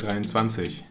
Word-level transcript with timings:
Studio 0.00 0.14
23. 0.14 0.82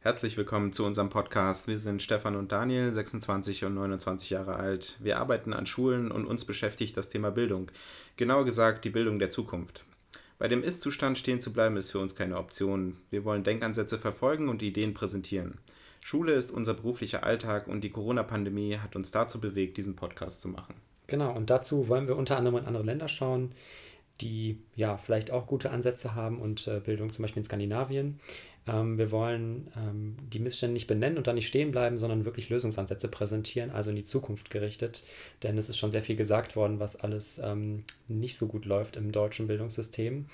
Herzlich 0.00 0.36
willkommen 0.36 0.72
zu 0.72 0.84
unserem 0.84 1.08
Podcast. 1.08 1.68
Wir 1.68 1.78
sind 1.78 2.02
Stefan 2.02 2.34
und 2.34 2.50
Daniel, 2.50 2.90
26 2.90 3.64
und 3.64 3.74
29 3.74 4.30
Jahre 4.30 4.54
alt. 4.54 4.96
Wir 4.98 5.18
arbeiten 5.18 5.52
an 5.52 5.66
Schulen 5.66 6.10
und 6.10 6.26
uns 6.26 6.44
beschäftigt 6.44 6.96
das 6.96 7.10
Thema 7.10 7.30
Bildung. 7.30 7.70
Genauer 8.16 8.44
gesagt 8.44 8.84
die 8.84 8.90
Bildung 8.90 9.20
der 9.20 9.30
Zukunft. 9.30 9.84
Bei 10.40 10.48
dem 10.48 10.64
Ist-Zustand 10.64 11.16
stehen 11.16 11.40
zu 11.40 11.52
bleiben 11.52 11.76
ist 11.76 11.92
für 11.92 12.00
uns 12.00 12.16
keine 12.16 12.36
Option. 12.36 12.96
Wir 13.10 13.24
wollen 13.24 13.44
Denkansätze 13.44 13.96
verfolgen 13.96 14.48
und 14.48 14.60
Ideen 14.60 14.94
präsentieren. 14.94 15.58
Schule 16.00 16.32
ist 16.32 16.50
unser 16.50 16.74
beruflicher 16.74 17.22
Alltag 17.22 17.68
und 17.68 17.82
die 17.82 17.90
Corona-Pandemie 17.90 18.78
hat 18.78 18.96
uns 18.96 19.12
dazu 19.12 19.40
bewegt, 19.40 19.76
diesen 19.76 19.94
Podcast 19.94 20.40
zu 20.40 20.48
machen. 20.48 20.74
Genau, 21.06 21.32
und 21.32 21.50
dazu 21.50 21.88
wollen 21.88 22.08
wir 22.08 22.16
unter 22.16 22.36
anderem 22.36 22.58
in 22.58 22.66
andere 22.66 22.84
Länder 22.84 23.08
schauen, 23.08 23.52
die 24.20 24.58
ja 24.74 24.96
vielleicht 24.96 25.30
auch 25.30 25.46
gute 25.46 25.70
Ansätze 25.70 26.14
haben 26.14 26.40
und 26.40 26.66
äh, 26.66 26.80
Bildung 26.80 27.12
zum 27.12 27.22
Beispiel 27.22 27.40
in 27.40 27.44
Skandinavien. 27.44 28.18
Ähm, 28.68 28.98
wir 28.98 29.10
wollen 29.10 29.68
ähm, 29.76 30.16
die 30.32 30.38
Missstände 30.38 30.74
nicht 30.74 30.86
benennen 30.86 31.16
und 31.16 31.26
da 31.26 31.32
nicht 31.32 31.46
stehen 31.46 31.70
bleiben, 31.70 31.96
sondern 31.96 32.24
wirklich 32.24 32.50
Lösungsansätze 32.50 33.08
präsentieren, 33.08 33.70
also 33.70 33.90
in 33.90 33.96
die 33.96 34.04
Zukunft 34.04 34.50
gerichtet. 34.50 35.04
Denn 35.42 35.56
es 35.56 35.68
ist 35.68 35.78
schon 35.78 35.90
sehr 35.90 36.02
viel 36.02 36.16
gesagt 36.16 36.56
worden, 36.56 36.78
was 36.78 36.96
alles 36.96 37.40
ähm, 37.42 37.84
nicht 38.08 38.36
so 38.36 38.46
gut 38.46 38.66
läuft 38.66 38.96
im 38.96 39.12
deutschen 39.12 39.46
Bildungssystem. 39.46 40.26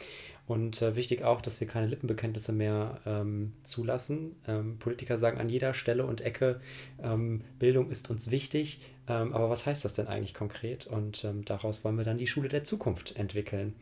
Und 0.46 0.82
äh, 0.82 0.96
wichtig 0.96 1.22
auch, 1.22 1.40
dass 1.40 1.60
wir 1.60 1.66
keine 1.66 1.86
Lippenbekenntnisse 1.86 2.52
mehr 2.52 3.00
ähm, 3.06 3.54
zulassen. 3.62 4.36
Ähm, 4.46 4.78
Politiker 4.78 5.16
sagen 5.16 5.38
an 5.38 5.48
jeder 5.48 5.72
Stelle 5.72 6.04
und 6.04 6.20
Ecke, 6.20 6.60
ähm, 7.02 7.42
Bildung 7.58 7.90
ist 7.90 8.10
uns 8.10 8.30
wichtig. 8.30 8.80
Ähm, 9.06 9.34
aber 9.34 9.50
was 9.50 9.66
heißt 9.66 9.84
das 9.84 9.94
denn 9.94 10.08
eigentlich 10.08 10.34
konkret? 10.34 10.86
Und 10.86 11.24
ähm, 11.24 11.44
daraus 11.44 11.84
wollen 11.84 11.96
wir 11.96 12.04
dann 12.04 12.18
die 12.18 12.26
Schule 12.26 12.48
der 12.48 12.64
Zukunft 12.64 13.16
entwickeln 13.16 13.74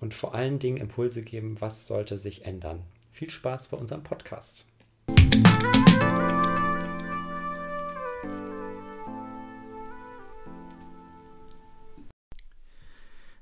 und 0.00 0.14
vor 0.14 0.34
allen 0.34 0.58
Dingen 0.58 0.78
Impulse 0.78 1.22
geben, 1.22 1.60
was 1.60 1.86
sollte 1.86 2.16
sich 2.16 2.46
ändern. 2.46 2.82
Viel 3.12 3.30
Spaß 3.30 3.68
bei 3.68 3.76
unserem 3.76 4.02
Podcast. 4.02 4.66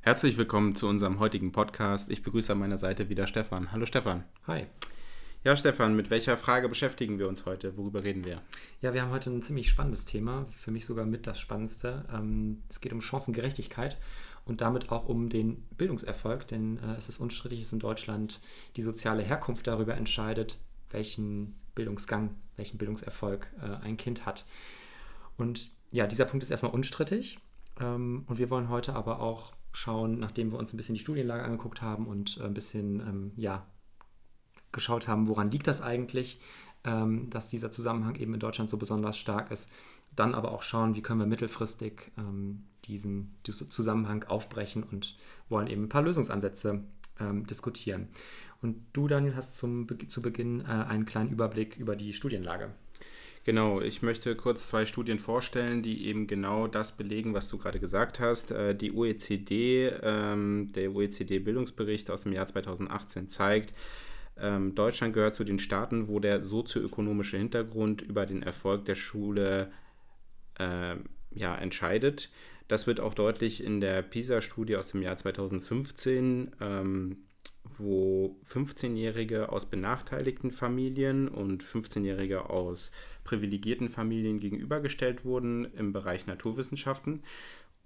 Herzlich 0.01 0.39
willkommen 0.39 0.75
zu 0.75 0.89
unserem 0.89 1.21
heutigen 1.21 1.53
Podcast. 1.53 2.11
Ich 2.11 2.23
begrüße 2.23 2.53
an 2.53 2.59
meiner 2.59 2.79
Seite 2.79 3.11
wieder 3.11 3.27
Stefan. 3.27 3.73
Hallo 3.73 3.85
Stefan. 3.85 4.25
Hi. 4.47 4.67
Ja, 5.45 5.55
Stefan, 5.55 5.95
mit 5.95 6.11
welcher 6.11 6.37
Frage 6.37 6.69
beschäftigen 6.69 7.21
wir 7.21 7.29
uns 7.29 7.47
heute? 7.47 7.77
Worüber 7.77 8.03
reden 8.03 8.25
wir? 8.25 8.43
Ja, 8.81 8.93
wir 8.93 9.03
haben 9.03 9.13
heute 9.13 9.31
ein 9.31 9.41
ziemlich 9.41 9.69
spannendes 9.69 10.05
Thema, 10.05 10.47
für 10.51 10.73
mich 10.73 10.85
sogar 10.85 11.07
mit 11.07 11.29
das 11.29 11.39
Spannendste. 11.39 12.05
Ähm, 12.13 12.63
es 12.69 12.81
geht 12.81 12.93
um 12.93 13.01
Chancengerechtigkeit 13.01 13.99
und 14.47 14.61
damit 14.63 14.91
auch 14.91 15.09
um 15.09 15.29
den 15.29 15.63
Bildungserfolg, 15.77 16.49
denn 16.49 16.79
äh, 16.79 16.97
es 16.97 17.09
ist 17.09 17.21
unstrittig, 17.21 17.61
dass 17.61 17.73
in 17.73 17.79
Deutschland 17.79 18.41
die 18.75 18.83
soziale 18.83 19.23
Herkunft 19.23 19.69
darüber 19.69 19.95
entscheidet, 19.95 20.59
welchen 20.91 21.55
Bildungsgang, 21.77 22.35
welchen 22.57 22.79
Bildungserfolg 22.79 23.47
äh, 23.63 23.85
ein 23.85 23.97
Kind 23.97 24.27
hat. 24.27 24.45
Und 25.37 25.71
ja, 25.93 26.09
dieser 26.09 26.25
Punkt 26.25 26.43
ist 26.43 26.51
erstmal 26.51 26.73
unstrittig. 26.73 27.39
Ähm, 27.81 28.25
und 28.27 28.39
wir 28.39 28.51
wollen 28.51 28.71
heute 28.71 28.95
aber 28.95 29.21
auch 29.21 29.53
schauen, 29.71 30.19
nachdem 30.19 30.51
wir 30.51 30.59
uns 30.59 30.73
ein 30.73 30.77
bisschen 30.77 30.97
die 30.97 31.01
Studienlage 31.01 31.45
angeguckt 31.45 31.81
haben 31.81 32.09
und 32.09 32.39
äh, 32.39 32.45
ein 32.45 32.55
bisschen 32.55 32.99
ähm, 32.99 33.33
ja, 33.37 33.65
geschaut 34.73 35.09
haben, 35.09 35.29
woran 35.29 35.51
liegt 35.51 35.67
das 35.67 35.81
eigentlich, 35.81 36.41
ähm, 36.85 37.31
dass 37.31 37.49
dieser 37.49 37.71
Zusammenhang 37.71 38.17
eben 38.17 38.35
in 38.35 38.41
Deutschland 38.41 38.71
so 38.71 38.77
besonders 38.77 39.19
stark 39.19 39.51
ist. 39.51 39.71
Dann 40.15 40.35
aber 40.35 40.53
auch 40.53 40.63
schauen, 40.63 40.95
wie 40.95 41.03
können 41.03 41.21
wir 41.21 41.27
mittelfristig 41.27 42.13
ähm, 42.19 42.65
diesen, 42.85 43.35
Zusammenhang 43.45 44.25
aufbrechen 44.25 44.83
und 44.83 45.17
wollen 45.49 45.67
eben 45.67 45.85
ein 45.85 45.89
paar 45.89 46.03
Lösungsansätze 46.03 46.85
ähm, 47.21 47.47
diskutieren. 47.47 48.09
Und 48.61 48.77
du, 48.93 49.07
Daniel, 49.07 49.37
hast 49.37 49.57
zum, 49.57 49.87
zu 50.09 50.23
Beginn 50.23 50.63
äh, 50.63 50.65
einen 50.65 51.07
kleinen 51.07 51.31
Überblick 51.31 51.77
über 51.77 51.95
die 51.95 52.13
Studienlage. 52.13 52.71
Genau, 53.45 53.81
ich 53.81 54.03
möchte 54.03 54.37
kurz 54.37 54.69
zwei 54.69 54.85
Studien 54.85 55.19
vorstellen, 55.19 55.83
die 55.83 56.07
eben 56.07 56.27
genau 56.27 56.67
das 56.67 56.97
belegen, 56.97 57.33
was 57.35 57.49
du 57.49 57.57
gerade 57.57 57.81
gesagt 57.81 58.21
hast. 58.21 58.51
Äh, 58.51 58.75
die 58.75 58.93
OECD, 58.93 59.89
ähm, 60.03 60.71
der 60.75 60.95
OECD-Bildungsbericht 60.95 62.11
aus 62.11 62.25
dem 62.25 62.33
Jahr 62.33 62.47
2018 62.47 63.29
zeigt, 63.29 63.73
ähm, 64.41 64.75
Deutschland 64.75 65.15
gehört 65.15 65.35
zu 65.35 65.45
den 65.45 65.59
Staaten, 65.59 66.09
wo 66.09 66.21
der 66.21 66.43
sozioökonomische 66.43 67.37
Hintergrund 67.37 68.03
über 68.03 68.27
den 68.27 68.43
Erfolg 68.43 68.85
der 68.85 68.95
Schule 68.95 69.71
äh, 70.59 70.97
ja, 71.35 71.57
entscheidet. 71.57 72.31
Das 72.69 72.87
wird 72.87 73.01
auch 73.01 73.15
deutlich 73.15 73.63
in 73.63 73.81
der 73.81 74.03
PISA-Studie 74.03 74.77
aus 74.77 74.89
dem 74.89 75.03
Jahr 75.03 75.17
2015 75.17 76.53
ähm, 76.61 77.17
wo 77.77 78.37
15-Jährige 78.49 79.51
aus 79.51 79.67
benachteiligten 79.67 80.53
Familien 80.53 81.29
und 81.29 81.63
15-Jährige 81.63 82.51
aus 82.51 82.93
privilegierten 83.25 83.89
Familien 83.89 84.41
gegenübergestellt 84.41 85.25
wurden 85.25 85.67
im 85.75 85.93
Bereich 85.93 86.27
Naturwissenschaften. 86.27 87.23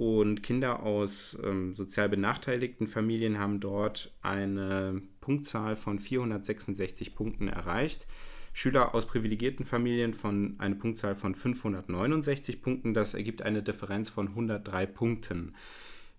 Und 0.02 0.42
Kinder 0.42 0.82
aus 0.82 1.38
ähm, 1.44 1.76
sozial 1.76 2.08
benachteiligten 2.08 2.88
Familien 2.88 3.38
haben 3.38 3.60
dort 3.60 4.12
eine 4.20 5.00
Punktzahl 5.20 5.76
von 5.76 6.00
466 6.00 7.14
Punkten 7.14 7.46
erreicht. 7.46 8.08
Schüler 8.52 8.96
aus 8.96 9.06
privilegierten 9.06 9.64
Familien 9.64 10.12
von 10.12 10.56
eine 10.58 10.74
Punktzahl 10.74 11.14
von 11.14 11.36
569 11.36 12.62
Punkten. 12.62 12.94
Das 12.94 13.14
ergibt 13.14 13.42
eine 13.42 13.62
Differenz 13.62 14.10
von 14.10 14.26
103 14.26 14.86
Punkten. 14.86 15.54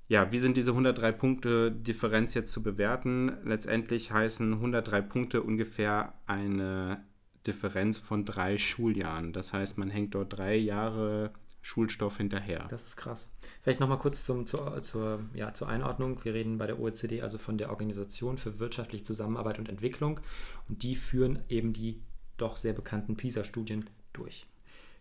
Ja, 0.08 0.32
wie 0.32 0.40
sind 0.40 0.56
diese 0.56 0.72
103 0.72 1.12
Punkte 1.12 1.70
Differenz 1.70 2.36
jetzt 2.36 2.54
zu 2.54 2.64
bewerten? 2.64 3.34
Letztendlich 3.44 4.14
heißen 4.14 4.54
103 4.54 5.02
Punkte 5.02 5.44
ungefähr 5.44 6.14
eine 6.26 7.04
Differenz 7.46 8.00
von 8.00 8.24
drei 8.24 8.58
Schuljahren. 8.58 9.34
Das 9.34 9.52
heißt, 9.52 9.78
man 9.78 9.90
hängt 9.90 10.16
dort 10.16 10.38
drei 10.38 10.56
Jahre 10.56 11.34
Schulstoff 11.64 12.18
hinterher. 12.18 12.68
Das 12.70 12.86
ist 12.86 12.98
krass. 12.98 13.32
Vielleicht 13.62 13.80
nochmal 13.80 13.98
kurz 13.98 14.26
zum, 14.26 14.46
zur, 14.46 14.82
zur, 14.84 15.22
ja, 15.34 15.54
zur 15.54 15.70
Einordnung. 15.70 16.24
Wir 16.24 16.34
reden 16.34 16.58
bei 16.58 16.68
der 16.68 16.78
OECD 16.78 17.22
also 17.22 17.38
von 17.38 17.58
der 17.58 17.70
Organisation 17.70 18.38
für 18.38 18.60
wirtschaftliche 18.60 19.06
Zusammenarbeit 19.06 19.60
und 19.60 19.70
Entwicklung 19.70 20.20
und 20.68 20.84
die 20.84 20.98
führen 20.98 21.40
eben 21.48 21.72
die 21.72 22.02
doch 22.38 22.58
sehr 22.58 22.74
bekannten 22.74 23.16
PISA-Studien 23.16 23.90
durch. 24.12 24.46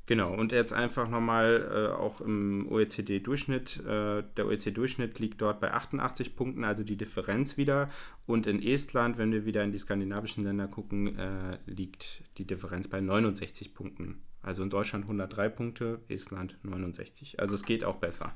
Genau, 0.06 0.34
und 0.34 0.50
jetzt 0.50 0.72
einfach 0.72 1.08
nochmal 1.08 1.70
äh, 1.72 1.94
auch 1.94 2.20
im 2.20 2.66
OECD-Durchschnitt. 2.68 3.78
Äh, 3.86 4.24
der 4.36 4.46
OECD-Durchschnitt 4.46 5.20
liegt 5.20 5.40
dort 5.40 5.60
bei 5.60 5.72
88 5.72 6.34
Punkten, 6.34 6.64
also 6.64 6.82
die 6.82 6.96
Differenz 6.96 7.56
wieder. 7.56 7.88
Und 8.26 8.48
in 8.48 8.60
Estland, 8.60 9.16
wenn 9.16 9.30
wir 9.30 9.44
wieder 9.44 9.62
in 9.62 9.70
die 9.70 9.78
skandinavischen 9.78 10.42
Länder 10.42 10.66
gucken, 10.66 11.16
äh, 11.18 11.58
liegt 11.66 12.22
die 12.38 12.46
Differenz 12.46 12.88
bei 12.88 13.00
69 13.00 13.74
Punkten. 13.74 14.22
Also 14.42 14.64
in 14.64 14.70
Deutschland 14.70 15.04
103 15.04 15.48
Punkte, 15.50 16.00
Estland 16.08 16.58
69. 16.64 17.38
Also 17.38 17.54
es 17.54 17.62
geht 17.62 17.84
auch 17.84 17.94
besser. 17.96 18.34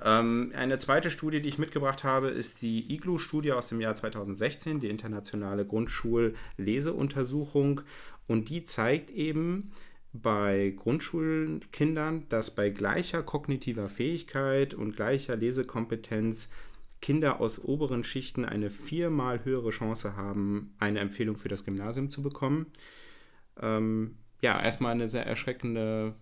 Ähm, 0.00 0.52
eine 0.54 0.78
zweite 0.78 1.10
Studie, 1.10 1.42
die 1.42 1.48
ich 1.48 1.58
mitgebracht 1.58 2.04
habe, 2.04 2.28
ist 2.28 2.62
die 2.62 2.94
IGLU-Studie 2.94 3.50
aus 3.52 3.66
dem 3.66 3.80
Jahr 3.80 3.96
2016, 3.96 4.78
die 4.78 4.88
internationale 4.88 5.66
Grundschulleseuntersuchung. 5.66 7.80
Und 8.28 8.50
die 8.50 8.62
zeigt 8.62 9.10
eben, 9.10 9.72
bei 10.12 10.74
Grundschulkindern, 10.76 12.28
dass 12.28 12.54
bei 12.54 12.70
gleicher 12.70 13.22
kognitiver 13.22 13.88
Fähigkeit 13.88 14.74
und 14.74 14.96
gleicher 14.96 15.36
Lesekompetenz 15.36 16.50
Kinder 17.00 17.40
aus 17.40 17.62
oberen 17.62 18.02
Schichten 18.02 18.44
eine 18.44 18.70
viermal 18.70 19.44
höhere 19.44 19.70
Chance 19.70 20.16
haben, 20.16 20.74
eine 20.78 20.98
Empfehlung 21.00 21.36
für 21.36 21.48
das 21.48 21.64
Gymnasium 21.64 22.10
zu 22.10 22.22
bekommen. 22.22 22.66
Ähm, 23.60 24.16
ja, 24.40 24.60
erstmal 24.60 24.92
eine 24.92 25.08
sehr 25.08 25.26
erschreckende 25.26 26.14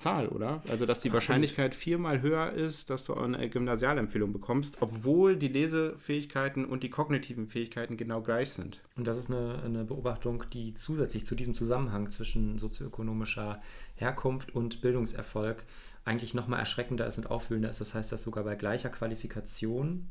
Zahl, 0.00 0.28
oder? 0.28 0.62
Also, 0.68 0.86
dass 0.86 1.00
die 1.00 1.12
Wahrscheinlichkeit 1.12 1.74
viermal 1.74 2.20
höher 2.20 2.52
ist, 2.52 2.90
dass 2.90 3.04
du 3.04 3.14
eine 3.14 3.48
Gymnasialempfehlung 3.48 4.32
bekommst, 4.32 4.78
obwohl 4.80 5.36
die 5.36 5.48
Lesefähigkeiten 5.48 6.64
und 6.64 6.82
die 6.82 6.90
kognitiven 6.90 7.46
Fähigkeiten 7.46 7.96
genau 7.96 8.22
gleich 8.22 8.50
sind. 8.50 8.80
Und 8.96 9.06
das 9.06 9.18
ist 9.18 9.30
eine, 9.30 9.62
eine 9.62 9.84
Beobachtung, 9.84 10.44
die 10.52 10.74
zusätzlich 10.74 11.24
zu 11.24 11.34
diesem 11.34 11.54
Zusammenhang 11.54 12.10
zwischen 12.10 12.58
sozioökonomischer 12.58 13.62
Herkunft 13.94 14.54
und 14.54 14.80
Bildungserfolg 14.80 15.64
eigentlich 16.04 16.34
nochmal 16.34 16.60
erschreckender 16.60 17.06
ist 17.06 17.18
und 17.18 17.30
auffühlender 17.30 17.70
ist. 17.70 17.80
Das 17.80 17.94
heißt, 17.94 18.10
dass 18.10 18.22
sogar 18.22 18.44
bei 18.44 18.56
gleicher 18.56 18.88
Qualifikation 18.88 20.10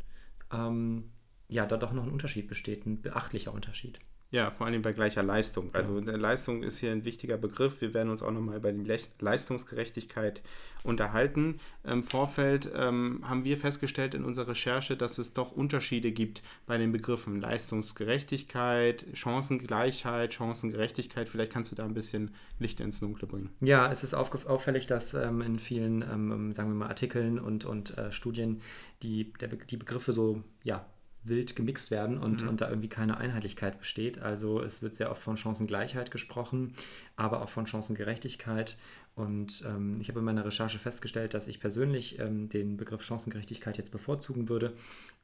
ähm, 0.53 1.11
ja 1.47 1.65
da 1.65 1.77
doch 1.77 1.91
noch 1.91 2.03
ein 2.03 2.11
Unterschied 2.11 2.47
besteht, 2.47 2.85
ein 2.85 3.01
beachtlicher 3.01 3.53
Unterschied. 3.53 3.99
Ja, 4.31 4.51
vor 4.51 4.67
allem 4.67 4.83
bei 4.83 4.91
gleicher 4.91 5.23
Leistung. 5.23 5.71
Also 5.73 5.99
ja. 5.99 6.15
Leistung 6.15 6.61
ist 6.61 6.77
hier 6.77 6.91
ein 6.91 7.03
wichtiger 7.03 7.37
Begriff. 7.37 7.81
Wir 7.81 7.95
werden 7.95 8.09
uns 8.09 8.21
auch 8.21 8.31
nochmal 8.31 8.57
über 8.57 8.71
die 8.71 8.83
Le 8.83 8.99
Leistungsgerechtigkeit 9.19 10.43
unterhalten. 10.83 11.59
Im 11.83 12.03
Vorfeld 12.03 12.69
ähm, 12.75 13.23
haben 13.27 13.43
wir 13.43 13.57
festgestellt 13.57 14.13
in 14.13 14.23
unserer 14.23 14.49
Recherche, 14.49 14.95
dass 14.95 15.17
es 15.17 15.33
doch 15.33 15.51
Unterschiede 15.51 16.11
gibt 16.11 16.43
bei 16.67 16.77
den 16.77 16.91
Begriffen 16.91 17.41
Leistungsgerechtigkeit, 17.41 19.05
Chancengleichheit, 19.13 20.33
Chancengerechtigkeit. 20.33 21.27
Vielleicht 21.27 21.51
kannst 21.51 21.71
du 21.71 21.75
da 21.75 21.85
ein 21.85 21.95
bisschen 21.95 22.35
Licht 22.59 22.81
ins 22.81 22.99
Dunkle 22.99 23.27
bringen. 23.27 23.49
Ja, 23.61 23.91
es 23.91 24.03
ist 24.03 24.13
auffällig, 24.13 24.85
dass 24.85 25.15
ähm, 25.15 25.41
in 25.41 25.57
vielen, 25.57 26.03
ähm, 26.03 26.53
sagen 26.53 26.69
wir 26.69 26.75
mal, 26.75 26.89
Artikeln 26.89 27.39
und, 27.39 27.65
und 27.65 27.97
äh, 27.97 28.11
Studien 28.11 28.61
die, 29.01 29.33
der, 29.41 29.49
die 29.49 29.77
Begriffe 29.77 30.13
so, 30.13 30.43
ja, 30.63 30.85
wild 31.23 31.55
gemixt 31.55 31.91
werden 31.91 32.17
und, 32.17 32.43
mhm. 32.43 32.49
und 32.49 32.61
da 32.61 32.69
irgendwie 32.69 32.89
keine 32.89 33.17
Einheitlichkeit 33.17 33.79
besteht. 33.79 34.19
Also 34.19 34.61
es 34.61 34.81
wird 34.81 34.95
sehr 34.95 35.11
oft 35.11 35.21
von 35.21 35.37
Chancengleichheit 35.37 36.11
gesprochen, 36.11 36.73
aber 37.15 37.41
auch 37.41 37.49
von 37.49 37.65
Chancengerechtigkeit. 37.65 38.77
Und 39.15 39.63
ähm, 39.67 39.97
ich 39.99 40.07
habe 40.07 40.19
in 40.19 40.25
meiner 40.25 40.45
Recherche 40.45 40.79
festgestellt, 40.79 41.33
dass 41.33 41.47
ich 41.47 41.59
persönlich 41.59 42.19
ähm, 42.19 42.47
den 42.47 42.77
Begriff 42.77 43.03
Chancengerechtigkeit 43.03 43.77
jetzt 43.77 43.91
bevorzugen 43.91 44.47
würde, 44.47 44.73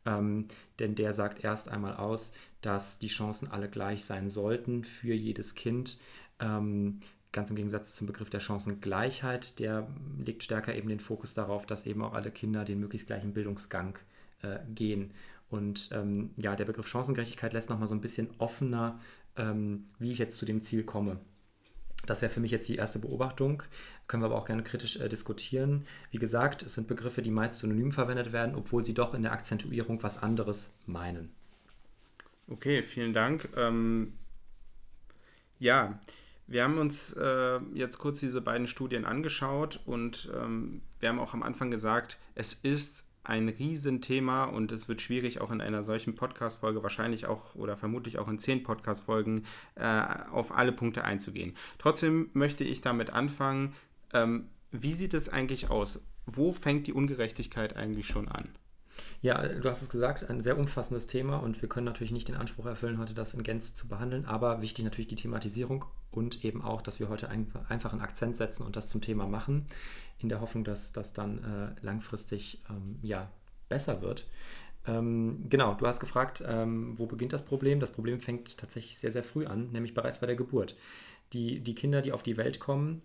ähm, 0.06 0.48
denn 0.80 0.96
der 0.96 1.14
sagt 1.14 1.44
erst 1.44 1.70
einmal 1.70 1.96
aus, 1.96 2.34
dass 2.62 3.00
die 3.00 3.08
Chancen 3.08 3.50
alle 3.50 3.70
gleich 3.70 4.04
sein 4.04 4.30
sollten 4.30 4.84
für 4.84 5.14
jedes 5.14 5.56
Kind. 5.56 6.00
Ähm, 6.40 7.00
ganz 7.32 7.50
im 7.50 7.56
Gegensatz 7.56 7.96
zum 7.96 8.08
Begriff 8.08 8.30
der 8.30 8.40
Chancengleichheit, 8.40 9.60
der 9.60 9.88
legt 10.18 10.44
stärker 10.44 10.76
eben 10.76 10.90
den 10.90 11.00
Fokus 11.00 11.34
darauf, 11.34 11.66
dass 11.66 11.86
eben 11.86 12.02
auch 12.02 12.14
alle 12.14 12.32
Kinder 12.32 12.66
den 12.66 12.80
möglichst 12.80 13.08
gleichen 13.08 13.34
Bildungsgang 13.34 13.98
äh, 14.42 14.60
gehen. 14.74 15.12
Und 15.50 15.90
ähm, 15.92 16.32
ja, 16.38 16.56
der 16.56 16.66
Begriff 16.66 16.88
Chancengerechtigkeit 16.88 17.54
lässt 17.54 17.70
nochmal 17.70 17.88
so 17.88 17.96
ein 17.96 18.02
bisschen 18.02 18.30
offener, 18.40 19.00
ähm, 19.38 19.86
wie 20.00 20.12
ich 20.12 20.18
jetzt 20.18 20.38
zu 20.38 20.46
dem 20.46 20.62
Ziel 20.62 20.84
komme. 20.84 21.20
Das 22.06 22.22
wäre 22.22 22.32
für 22.32 22.40
mich 22.40 22.52
jetzt 22.52 22.68
die 22.68 22.76
erste 22.76 23.00
Beobachtung. 23.00 23.64
Können 24.08 24.22
wir 24.22 24.28
aber 24.28 24.38
auch 24.38 24.46
gerne 24.46 24.64
kritisch 24.64 24.98
äh, 24.98 25.10
diskutieren. 25.10 25.86
Wie 26.12 26.20
gesagt, 26.20 26.62
es 26.62 26.76
sind 26.76 26.88
Begriffe, 26.88 27.22
die 27.22 27.32
meist 27.32 27.60
synonym 27.60 27.92
verwendet 27.92 28.32
werden, 28.32 28.56
obwohl 28.56 28.86
sie 28.86 28.94
doch 28.94 29.14
in 29.14 29.24
der 29.24 29.32
Akzentuierung 29.32 30.04
was 30.04 30.22
anderes 30.22 30.72
meinen. 30.86 31.32
Okay, 32.48 32.84
vielen 32.84 33.14
Dank. 33.14 33.50
Ähm, 33.56 34.14
ja, 35.58 36.00
wir 36.48 36.64
haben 36.64 36.78
uns 36.78 37.14
äh, 37.14 37.60
jetzt 37.74 37.98
kurz 37.98 38.20
diese 38.20 38.42
beiden 38.42 38.68
Studien 38.68 39.06
angeschaut 39.06 39.80
und 39.86 40.32
ähm, 40.36 40.82
wir 41.00 41.10
haben 41.10 41.20
auch 41.20 41.34
am 41.34 41.42
Anfang 41.42 41.72
gesagt, 41.72 42.20
es 42.36 42.54
ist 42.54 43.04
ein 43.26 43.50
Riesenthema 43.50 44.46
und 44.46 44.72
es 44.72 44.88
wird 44.88 45.02
schwierig, 45.02 45.42
auch 45.42 45.52
in 45.52 45.62
einer 45.62 45.84
solchen 45.84 46.16
Podcast-Folge, 46.16 46.84
wahrscheinlich 46.84 47.26
auch 47.26 47.56
oder 47.56 47.78
vermutlich 47.78 48.20
auch 48.20 48.28
in 48.28 48.40
zehn 48.40 48.64
Podcast-Folgen, 48.64 49.46
äh, 49.76 50.04
auf 50.32 50.56
alle 50.56 50.72
Punkte 50.72 51.04
einzugehen. 51.04 51.54
Trotzdem 51.78 52.30
möchte 52.34 52.64
ich 52.64 52.82
damit 52.82 53.12
anfangen, 53.12 53.74
ähm, 54.14 54.50
wie 54.72 54.94
sieht 54.94 55.14
es 55.14 55.30
eigentlich 55.30 55.70
aus? 55.70 56.06
Wo 56.26 56.52
fängt 56.52 56.88
die 56.88 56.94
Ungerechtigkeit 56.94 57.76
eigentlich 57.76 58.08
schon 58.08 58.28
an? 58.28 58.50
Ja, 59.26 59.42
du 59.42 59.68
hast 59.68 59.82
es 59.82 59.90
gesagt, 59.90 60.30
ein 60.30 60.44
sehr 60.44 60.56
umfassendes 60.56 61.08
Thema 61.08 61.38
und 61.38 61.60
wir 61.64 61.68
können 61.68 61.88
natürlich 61.88 62.12
nicht 62.12 62.28
den 62.28 62.36
Anspruch 62.36 62.68
erfüllen, 62.68 63.00
heute 63.00 63.16
das 63.16 63.34
in 63.34 63.42
Gänze 63.42 63.74
zu 63.74 63.88
behandeln, 63.88 64.26
aber 64.26 64.62
wichtig 64.62 64.86
natürlich 64.86 65.08
die 65.08 65.16
Thematisierung 65.16 65.86
und 66.12 66.46
eben 66.46 66.62
auch, 66.62 66.84
dass 66.84 67.00
wir 67.00 67.10
heute 67.10 67.28
einfach 67.30 67.92
einen 67.92 68.04
Akzent 68.04 68.38
setzen 68.38 68.62
und 68.62 68.76
das 68.76 68.88
zum 68.88 69.02
Thema 69.02 69.26
machen 69.26 69.66
in 70.20 70.30
der 70.30 70.42
Hoffnung, 70.42 70.64
dass 70.64 70.94
das 70.94 71.14
dann 71.14 71.40
äh, 71.40 71.84
langfristig 71.84 72.62
ähm, 72.70 73.00
ja, 73.02 73.32
besser 73.68 74.04
wird. 74.04 74.28
Ähm, 74.86 75.48
genau, 75.50 75.74
du 75.74 75.88
hast 75.88 76.00
gefragt, 76.00 76.44
ähm, 76.48 76.94
wo 77.00 77.08
beginnt 77.08 77.34
das 77.34 77.46
Problem? 77.46 77.80
Das 77.80 77.94
Problem 77.94 78.20
fängt 78.20 78.60
tatsächlich 78.60 79.00
sehr, 79.00 79.12
sehr 79.12 79.24
früh 79.24 79.48
an, 79.48 79.72
nämlich 79.72 79.96
bereits 79.96 80.20
bei 80.20 80.28
der 80.28 80.36
Geburt. 80.36 80.76
Die, 81.34 81.62
die 81.62 81.74
Kinder, 81.74 82.04
die 82.04 82.12
auf 82.12 82.22
die 82.22 82.38
Welt 82.38 82.60
kommen, 82.60 83.02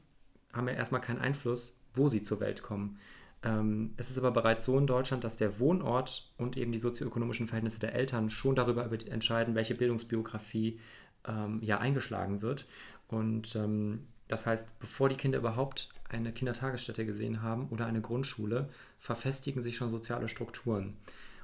haben 0.52 0.68
ja 0.68 0.74
erstmal 0.74 1.00
keinen 1.00 1.20
Einfluss, 1.20 1.80
wo 1.94 2.08
sie 2.08 2.22
zur 2.22 2.40
Welt 2.40 2.62
kommen. 2.62 2.98
Ähm, 3.42 3.94
es 3.96 4.10
ist 4.10 4.18
aber 4.18 4.30
bereits 4.30 4.66
so 4.66 4.78
in 4.78 4.86
Deutschland, 4.86 5.24
dass 5.24 5.36
der 5.36 5.58
Wohnort 5.58 6.30
und 6.36 6.56
eben 6.56 6.72
die 6.72 6.78
sozioökonomischen 6.78 7.46
Verhältnisse 7.46 7.80
der 7.80 7.94
Eltern 7.94 8.30
schon 8.30 8.54
darüber 8.54 8.90
entscheiden, 9.08 9.54
welche 9.54 9.74
Bildungsbiografie 9.74 10.78
ähm, 11.26 11.58
ja 11.62 11.78
eingeschlagen 11.78 12.42
wird. 12.42 12.66
Und 13.08 13.56
ähm, 13.56 14.06
das 14.28 14.46
heißt, 14.46 14.78
bevor 14.78 15.08
die 15.08 15.16
Kinder 15.16 15.38
überhaupt 15.38 15.88
eine 16.08 16.32
Kindertagesstätte 16.32 17.06
gesehen 17.06 17.42
haben 17.42 17.68
oder 17.70 17.86
eine 17.86 18.00
Grundschule, 18.00 18.68
verfestigen 18.98 19.62
sich 19.62 19.76
schon 19.76 19.90
soziale 19.90 20.28
Strukturen. 20.28 20.96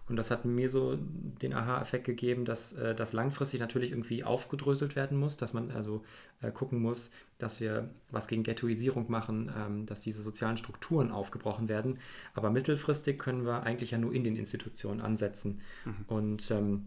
Und 0.09 0.17
das 0.17 0.31
hat 0.31 0.45
mir 0.45 0.69
so 0.69 0.97
den 0.97 1.53
Aha-Effekt 1.53 2.05
gegeben, 2.05 2.45
dass 2.45 2.73
äh, 2.73 2.95
das 2.95 3.13
langfristig 3.13 3.59
natürlich 3.59 3.91
irgendwie 3.91 4.23
aufgedröselt 4.23 4.95
werden 4.95 5.19
muss, 5.19 5.37
dass 5.37 5.53
man 5.53 5.71
also 5.73 6.05
äh, 6.43 6.53
gucken 6.53 6.81
muss, 6.81 7.11
dass 7.39 7.61
wir 7.61 7.91
was 8.11 8.29
gegen 8.29 8.45
Ghettoisierung 8.45 9.11
machen, 9.11 9.51
ähm, 9.57 9.87
dass 9.87 10.01
diese 10.01 10.23
sozialen 10.23 10.57
Strukturen 10.57 11.11
aufgebrochen 11.11 11.69
werden. 11.69 11.99
Aber 12.35 12.51
mittelfristig 12.51 13.19
können 13.19 13.45
wir 13.45 13.65
eigentlich 13.65 13.91
ja 13.91 13.99
nur 13.99 14.13
in 14.15 14.23
den 14.23 14.37
Institutionen 14.37 15.01
ansetzen. 15.01 15.61
Mhm. 15.85 16.05
Und 16.07 16.51
ähm, 16.53 16.87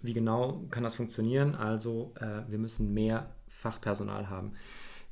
wie 0.00 0.12
genau 0.12 0.64
kann 0.70 0.84
das 0.84 0.94
funktionieren? 0.94 1.56
Also 1.56 2.12
äh, 2.20 2.48
wir 2.48 2.58
müssen 2.58 2.94
mehr 2.94 3.30
Fachpersonal 3.48 4.30
haben. 4.30 4.52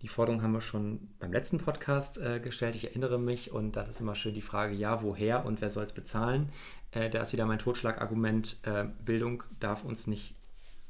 Die 0.02 0.08
Forderung 0.08 0.42
haben 0.42 0.52
wir 0.52 0.62
schon 0.62 1.08
beim 1.18 1.32
letzten 1.32 1.58
Podcast 1.58 2.16
äh, 2.18 2.40
gestellt. 2.40 2.74
Ich 2.74 2.86
erinnere 2.86 3.18
mich 3.18 3.52
und 3.52 3.76
da 3.76 3.82
ist 3.82 4.00
immer 4.00 4.14
schön 4.14 4.32
die 4.32 4.40
Frage, 4.40 4.74
ja, 4.74 5.02
woher 5.02 5.44
und 5.44 5.60
wer 5.60 5.68
soll 5.68 5.84
es 5.84 5.92
bezahlen? 5.92 6.48
Äh, 6.92 7.10
da 7.10 7.20
ist 7.20 7.32
wieder 7.34 7.44
mein 7.44 7.58
Totschlagargument, 7.58 8.58
äh, 8.62 8.86
Bildung 9.04 9.42
darf 9.60 9.84
uns 9.84 10.06
nicht 10.06 10.34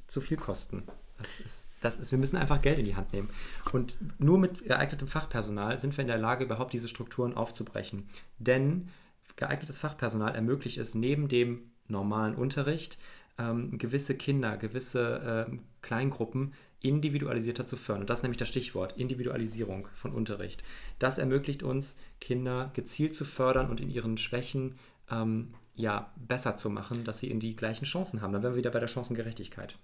zu 0.06 0.20
viel 0.20 0.36
kosten. 0.36 0.84
Das 1.18 1.40
ist, 1.40 1.66
das 1.80 1.98
ist, 1.98 2.12
wir 2.12 2.18
müssen 2.18 2.36
einfach 2.36 2.62
Geld 2.62 2.78
in 2.78 2.84
die 2.84 2.94
Hand 2.94 3.12
nehmen. 3.12 3.30
Und 3.72 3.96
nur 4.18 4.38
mit 4.38 4.64
geeignetem 4.64 5.08
Fachpersonal 5.08 5.80
sind 5.80 5.96
wir 5.96 6.02
in 6.02 6.08
der 6.08 6.18
Lage, 6.18 6.44
überhaupt 6.44 6.72
diese 6.72 6.88
Strukturen 6.88 7.34
aufzubrechen. 7.34 8.08
Denn 8.38 8.90
geeignetes 9.36 9.80
Fachpersonal 9.80 10.34
ermöglicht 10.36 10.78
es 10.78 10.94
neben 10.94 11.26
dem 11.26 11.72
normalen 11.88 12.36
Unterricht, 12.36 12.96
ähm, 13.38 13.76
gewisse 13.76 14.14
Kinder, 14.14 14.56
gewisse 14.56 15.48
äh, 15.50 15.56
Kleingruppen 15.82 16.52
individualisierter 16.80 17.66
zu 17.66 17.76
fördern. 17.76 18.02
Und 18.02 18.10
das 18.10 18.20
ist 18.20 18.22
nämlich 18.22 18.38
das 18.38 18.48
Stichwort, 18.48 18.96
Individualisierung 18.96 19.88
von 19.94 20.12
Unterricht. 20.12 20.62
Das 20.98 21.18
ermöglicht 21.18 21.62
uns, 21.62 21.96
Kinder 22.20 22.70
gezielt 22.74 23.14
zu 23.14 23.24
fördern 23.24 23.70
und 23.70 23.80
in 23.80 23.90
ihren 23.90 24.16
Schwächen 24.16 24.78
ähm, 25.10 25.54
ja, 25.74 26.12
besser 26.16 26.56
zu 26.56 26.70
machen, 26.70 27.04
dass 27.04 27.20
sie 27.20 27.30
in 27.30 27.40
die 27.40 27.56
gleichen 27.56 27.84
Chancen 27.84 28.20
haben. 28.20 28.32
Dann 28.32 28.42
wären 28.42 28.54
wir 28.54 28.58
wieder 28.58 28.70
bei 28.70 28.80
der 28.80 28.88
Chancengerechtigkeit. 28.88 29.76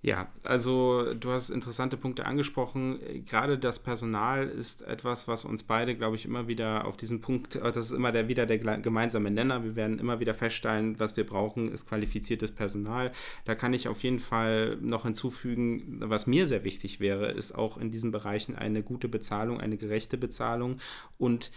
Ja, 0.00 0.28
also 0.44 1.12
du 1.12 1.32
hast 1.32 1.50
interessante 1.50 1.96
Punkte 1.96 2.24
angesprochen. 2.24 3.00
Gerade 3.26 3.58
das 3.58 3.80
Personal 3.80 4.46
ist 4.48 4.82
etwas, 4.82 5.26
was 5.26 5.44
uns 5.44 5.64
beide, 5.64 5.96
glaube 5.96 6.14
ich, 6.14 6.24
immer 6.24 6.46
wieder 6.46 6.84
auf 6.84 6.96
diesen 6.96 7.20
Punkt, 7.20 7.56
äh, 7.56 7.72
das 7.72 7.86
ist 7.86 7.90
immer 7.90 8.12
der, 8.12 8.28
wieder 8.28 8.46
der 8.46 8.58
gemeinsame 8.58 9.32
Nenner. 9.32 9.64
Wir 9.64 9.74
werden 9.74 9.98
immer 9.98 10.20
wieder 10.20 10.34
feststellen, 10.34 11.00
was 11.00 11.16
wir 11.16 11.26
brauchen, 11.26 11.72
ist 11.72 11.88
qualifiziertes 11.88 12.52
Personal. 12.52 13.10
Da 13.44 13.56
kann 13.56 13.74
ich 13.74 13.88
auf 13.88 14.04
jeden 14.04 14.20
Fall 14.20 14.76
noch 14.80 15.02
hinzufügen, 15.02 15.98
was 16.00 16.28
mir 16.28 16.46
sehr 16.46 16.62
wichtig 16.62 17.00
wäre, 17.00 17.32
ist 17.32 17.56
auch 17.56 17.76
in 17.76 17.90
diesen 17.90 18.12
Bereichen 18.12 18.54
eine 18.54 18.84
gute 18.84 19.08
Bezahlung, 19.08 19.60
eine 19.60 19.78
gerechte 19.78 20.16
Bezahlung 20.16 20.78
und 21.18 21.50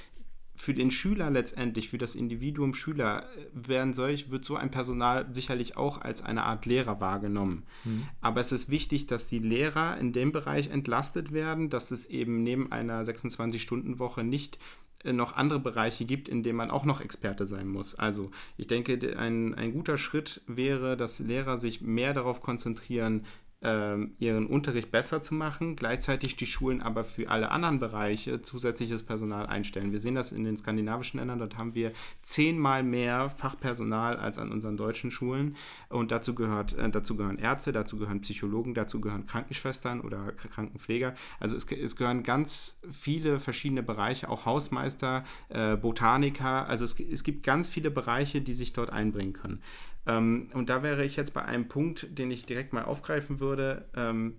für 0.62 0.76
den 0.76 0.92
Schüler 0.92 1.32
letztendlich, 1.32 1.90
für 1.90 1.98
das 1.98 2.14
Individuum 2.14 2.76
Schüler, 2.76 3.24
äh, 3.36 3.68
werden 3.68 3.94
solch, 3.94 4.30
wird 4.30 4.46
so 4.46 4.56
ein 4.56 4.70
Personal 4.70 5.26
sicherlich 5.34 5.76
auch 5.76 6.00
als 6.00 6.24
eine 6.24 6.44
Art 6.44 6.68
Lehrer 6.68 7.02
wahrgenommen. 7.02 7.64
Mhm. 7.84 8.08
Aber 8.22 8.42
es 8.42 8.52
ist 8.52 8.70
wichtig, 8.70 9.08
dass 9.08 9.28
die 9.28 9.40
Lehrer 9.40 9.98
in 9.98 10.14
dem 10.14 10.32
Bereich 10.32 10.70
entlastet 10.70 11.32
werden, 11.32 11.72
dass 11.72 11.90
es 11.90 12.06
eben 12.06 12.44
neben 12.44 12.72
einer 12.72 13.04
26-Stunden-Woche 13.04 14.24
nicht 14.24 14.60
äh, 15.04 15.14
noch 15.14 15.36
andere 15.36 15.60
Bereiche 15.60 16.06
gibt, 16.06 16.30
in 16.30 16.44
denen 16.44 16.58
man 16.58 16.70
auch 16.70 16.86
noch 16.86 17.02
Experte 17.02 17.48
sein 17.48 17.68
muss. 17.68 17.96
Also 17.96 18.30
ich 18.56 18.68
denke, 18.68 19.18
ein, 19.18 19.56
ein 19.56 19.74
guter 19.74 19.98
Schritt 19.98 20.42
wäre, 20.46 20.96
dass 20.96 21.18
Lehrer 21.18 21.58
sich 21.58 21.82
mehr 21.82 22.14
darauf 22.14 22.42
konzentrieren, 22.42 23.26
ihren 23.64 24.48
Unterricht 24.48 24.90
besser 24.90 25.22
zu 25.22 25.36
machen, 25.36 25.76
gleichzeitig 25.76 26.36
die 26.36 26.48
Schulen 26.48 26.82
aber 26.82 27.04
für 27.04 27.30
alle 27.30 27.52
anderen 27.52 27.80
Bereiche 27.80 28.42
zusätzliches 28.42 29.04
Personal 29.04 29.46
einstellen. 29.46 29.92
Wir 29.92 30.00
sehen 30.00 30.16
das 30.16 30.32
in 30.32 30.44
den 30.44 30.58
skandinavischen 30.58 31.20
Ländern, 31.20 31.38
dort 31.38 31.60
haben 31.60 31.76
wir 31.76 31.92
zehnmal 32.24 32.82
mehr 32.82 33.30
Fachpersonal 33.30 34.18
als 34.18 34.40
an 34.40 34.52
unseren 34.52 34.78
deutschen 34.78 35.12
Schulen 35.12 35.56
und 35.90 36.12
dazu, 36.12 36.34
gehört, 36.34 36.74
äh, 36.74 36.90
dazu 36.90 37.16
gehören 37.16 37.38
Ärzte, 37.38 37.72
dazu 37.72 37.98
gehören 37.98 38.22
Psychologen, 38.22 38.74
dazu 38.74 39.00
gehören 39.00 39.28
Krankenschwestern 39.28 40.02
oder 40.02 40.32
Krankenpfleger. 40.32 41.14
Also 41.40 41.56
es, 41.56 41.66
es 41.72 41.96
gehören 41.96 42.24
ganz 42.24 42.80
viele 42.92 43.40
verschiedene 43.40 43.84
Bereiche, 43.84 44.30
auch 44.30 44.46
Hausmeister, 44.46 45.24
äh, 45.50 45.76
Botaniker, 45.76 46.68
also 46.68 46.84
es, 46.84 47.00
es 47.00 47.24
gibt 47.24 47.44
ganz 47.44 47.70
viele 47.70 47.92
Bereiche, 47.92 48.42
die 48.42 48.54
sich 48.54 48.74
dort 48.74 48.90
einbringen 48.90 49.34
können. 49.34 49.62
Ähm, 50.06 50.50
und 50.54 50.70
da 50.70 50.84
wäre 50.84 51.04
ich 51.04 51.16
jetzt 51.16 51.34
bei 51.34 51.44
einem 51.44 51.68
Punkt, 51.68 52.18
den 52.18 52.32
ich 52.32 52.46
direkt 52.46 52.74
mal 52.74 52.86
aufgreifen 52.86 53.40
würde. 53.40 53.90
Ähm, 53.96 54.38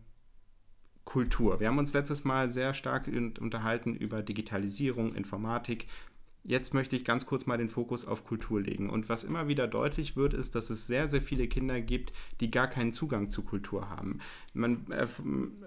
Kultur. 1.05 1.59
Wir 1.59 1.69
haben 1.69 1.79
uns 1.79 1.93
letztes 1.93 2.25
Mal 2.25 2.49
sehr 2.51 2.75
stark 2.75 3.09
unterhalten 3.09 3.95
über 3.95 4.23
Digitalisierung, 4.23 5.15
Informatik, 5.15 5.89
Jetzt 6.45 6.75
möchte 6.75 6.97
ich 6.97 7.05
ganz 7.05 7.25
kurz 7.25 7.47
mal 7.47 7.57
den 7.57 7.69
Fokus 7.69 8.05
auf 8.05 8.25
Kultur 8.25 8.61
legen. 8.61 8.91
Und 8.91 9.09
was 9.09 9.23
immer 9.23 9.47
wieder 9.47 9.69
deutlich 9.69 10.17
wird, 10.17 10.35
ist, 10.35 10.57
dass 10.57 10.71
es 10.71 10.89
sehr, 10.89 11.07
sehr 11.07 11.23
viele 11.23 11.47
Kinder 11.47 11.81
gibt, 11.81 12.13
die 12.41 12.51
gar 12.51 12.67
keinen 12.67 12.93
Zugang 12.93 13.31
zu 13.31 13.43
Kultur 13.43 13.89
haben. 13.89 14.19
Man, 14.53 14.87
erf 14.91 15.23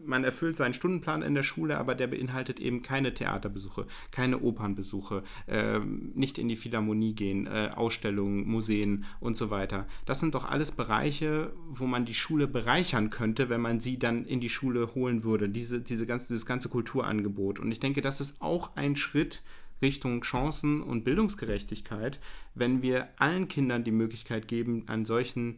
man 0.05 0.25
erfüllt 0.25 0.57
seinen 0.57 0.73
Stundenplan 0.73 1.21
in 1.21 1.33
der 1.33 1.43
Schule, 1.43 1.77
aber 1.77 1.95
der 1.95 2.07
beinhaltet 2.07 2.59
eben 2.59 2.81
keine 2.81 3.13
Theaterbesuche, 3.13 3.87
keine 4.11 4.39
Opernbesuche, 4.39 5.23
äh, 5.47 5.79
nicht 5.79 6.37
in 6.37 6.49
die 6.49 6.57
Philharmonie 6.57 7.13
gehen, 7.13 7.47
äh, 7.47 7.71
Ausstellungen, 7.73 8.45
Museen 8.45 9.05
und 9.21 9.37
so 9.37 9.49
weiter. 9.49 9.87
Das 10.05 10.19
sind 10.19 10.35
doch 10.35 10.43
alles 10.43 10.73
Bereiche, 10.73 11.53
wo 11.69 11.85
man 11.85 12.03
die 12.03 12.13
Schule 12.13 12.47
bereichern 12.47 13.09
könnte, 13.09 13.47
wenn 13.47 13.61
man 13.61 13.79
sie 13.79 13.97
dann 13.97 14.25
in 14.25 14.41
die 14.41 14.49
Schule 14.49 14.93
holen 14.93 15.23
würde, 15.23 15.47
diese, 15.47 15.79
diese 15.79 16.05
ganze, 16.05 16.27
dieses 16.27 16.45
ganze 16.45 16.67
Kulturangebot. 16.67 17.59
Und 17.59 17.71
ich 17.71 17.79
denke, 17.79 18.01
das 18.01 18.19
ist 18.19 18.41
auch 18.41 18.75
ein 18.75 18.97
Schritt, 18.97 19.41
Richtung 19.81 20.21
Chancen 20.21 20.81
und 20.81 21.03
Bildungsgerechtigkeit, 21.03 22.19
wenn 22.53 22.81
wir 22.81 23.09
allen 23.17 23.47
Kindern 23.47 23.83
die 23.83 23.91
Möglichkeit 23.91 24.47
geben, 24.47 24.83
an 24.87 25.05
solchen 25.05 25.57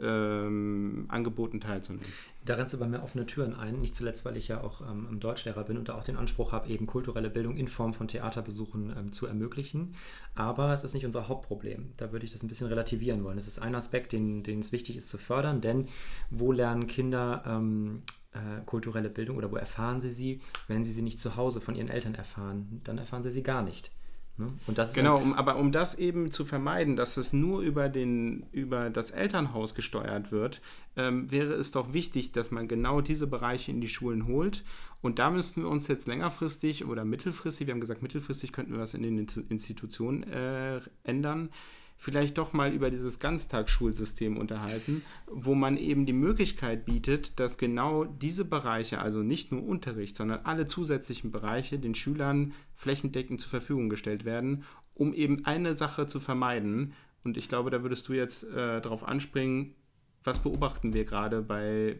ähm, 0.00 1.06
Angeboten 1.08 1.60
teilzunehmen. 1.60 2.06
Da 2.44 2.54
rennst 2.54 2.72
du 2.72 2.78
bei 2.78 2.86
mir 2.86 3.02
offene 3.02 3.26
Türen 3.26 3.54
ein, 3.54 3.80
nicht 3.80 3.94
zuletzt, 3.94 4.24
weil 4.24 4.36
ich 4.36 4.48
ja 4.48 4.62
auch 4.62 4.80
ähm, 4.80 5.20
Deutschlehrer 5.20 5.64
bin 5.64 5.76
und 5.76 5.88
da 5.88 5.94
auch 5.94 6.04
den 6.04 6.16
Anspruch 6.16 6.52
habe, 6.52 6.68
eben 6.68 6.86
kulturelle 6.86 7.30
Bildung 7.30 7.56
in 7.56 7.68
Form 7.68 7.92
von 7.92 8.08
Theaterbesuchen 8.08 8.94
ähm, 8.96 9.12
zu 9.12 9.26
ermöglichen. 9.26 9.94
Aber 10.34 10.72
es 10.72 10.84
ist 10.84 10.94
nicht 10.94 11.04
unser 11.04 11.28
Hauptproblem. 11.28 11.92
Da 11.96 12.12
würde 12.12 12.24
ich 12.24 12.32
das 12.32 12.42
ein 12.42 12.48
bisschen 12.48 12.68
relativieren 12.68 13.22
wollen. 13.24 13.38
Es 13.38 13.48
ist 13.48 13.60
ein 13.60 13.74
Aspekt, 13.74 14.12
den, 14.12 14.42
den 14.42 14.60
es 14.60 14.72
wichtig 14.72 14.96
ist 14.96 15.10
zu 15.10 15.18
fördern, 15.18 15.60
denn 15.60 15.88
wo 16.30 16.52
lernen 16.52 16.86
Kinder 16.86 17.42
ähm, 17.46 18.02
äh, 18.32 18.64
kulturelle 18.66 19.10
Bildung 19.10 19.36
oder 19.36 19.50
wo 19.50 19.56
erfahren 19.56 20.00
sie 20.00 20.10
sie, 20.10 20.40
wenn 20.66 20.84
sie 20.84 20.92
sie 20.92 21.02
nicht 21.02 21.20
zu 21.20 21.36
Hause 21.36 21.60
von 21.60 21.74
ihren 21.74 21.88
Eltern 21.88 22.14
erfahren? 22.14 22.80
Dann 22.84 22.98
erfahren 22.98 23.22
sie 23.22 23.30
sie 23.30 23.42
gar 23.42 23.62
nicht. 23.62 23.90
Ne? 24.38 24.52
Das 24.68 24.92
genau, 24.92 25.18
um, 25.18 25.34
aber 25.34 25.56
um 25.56 25.72
das 25.72 25.96
eben 25.96 26.30
zu 26.30 26.44
vermeiden, 26.44 26.94
dass 26.94 27.16
es 27.16 27.32
nur 27.32 27.60
über, 27.60 27.88
den, 27.88 28.46
über 28.52 28.88
das 28.88 29.10
Elternhaus 29.10 29.74
gesteuert 29.74 30.30
wird, 30.30 30.60
ähm, 30.96 31.30
wäre 31.30 31.54
es 31.54 31.72
doch 31.72 31.92
wichtig, 31.92 32.30
dass 32.30 32.52
man 32.52 32.68
genau 32.68 33.00
diese 33.00 33.26
Bereiche 33.26 33.72
in 33.72 33.80
die 33.80 33.88
Schulen 33.88 34.26
holt. 34.26 34.64
Und 35.02 35.18
da 35.18 35.30
müssten 35.30 35.62
wir 35.62 35.68
uns 35.68 35.88
jetzt 35.88 36.06
längerfristig 36.06 36.84
oder 36.84 37.04
mittelfristig, 37.04 37.66
wir 37.66 37.74
haben 37.74 37.80
gesagt, 37.80 38.02
mittelfristig 38.02 38.52
könnten 38.52 38.72
wir 38.72 38.80
was 38.80 38.94
in 38.94 39.02
den 39.02 39.18
Institutionen 39.48 40.22
äh, 40.22 40.80
ändern, 41.02 41.50
vielleicht 41.98 42.38
doch 42.38 42.52
mal 42.52 42.72
über 42.72 42.90
dieses 42.90 43.18
Ganztagsschulsystem 43.18 44.36
unterhalten, 44.36 45.02
wo 45.26 45.54
man 45.56 45.76
eben 45.76 46.06
die 46.06 46.12
Möglichkeit 46.12 46.86
bietet, 46.86 47.38
dass 47.40 47.58
genau 47.58 48.04
diese 48.04 48.44
Bereiche, 48.44 49.00
also 49.00 49.22
nicht 49.22 49.50
nur 49.50 49.64
Unterricht, 49.64 50.16
sondern 50.16 50.40
alle 50.44 50.68
zusätzlichen 50.68 51.32
Bereiche 51.32 51.78
den 51.78 51.96
Schülern 51.96 52.54
flächendeckend 52.74 53.40
zur 53.40 53.50
Verfügung 53.50 53.88
gestellt 53.88 54.24
werden, 54.24 54.64
um 54.94 55.12
eben 55.12 55.44
eine 55.44 55.74
Sache 55.74 56.06
zu 56.06 56.20
vermeiden. 56.20 56.94
Und 57.24 57.36
ich 57.36 57.48
glaube, 57.48 57.70
da 57.70 57.82
würdest 57.82 58.08
du 58.08 58.12
jetzt 58.12 58.44
äh, 58.44 58.80
darauf 58.80 59.06
anspringen, 59.06 59.74
was 60.22 60.38
beobachten 60.38 60.92
wir 60.92 61.04
gerade 61.04 61.42
bei 61.42 61.98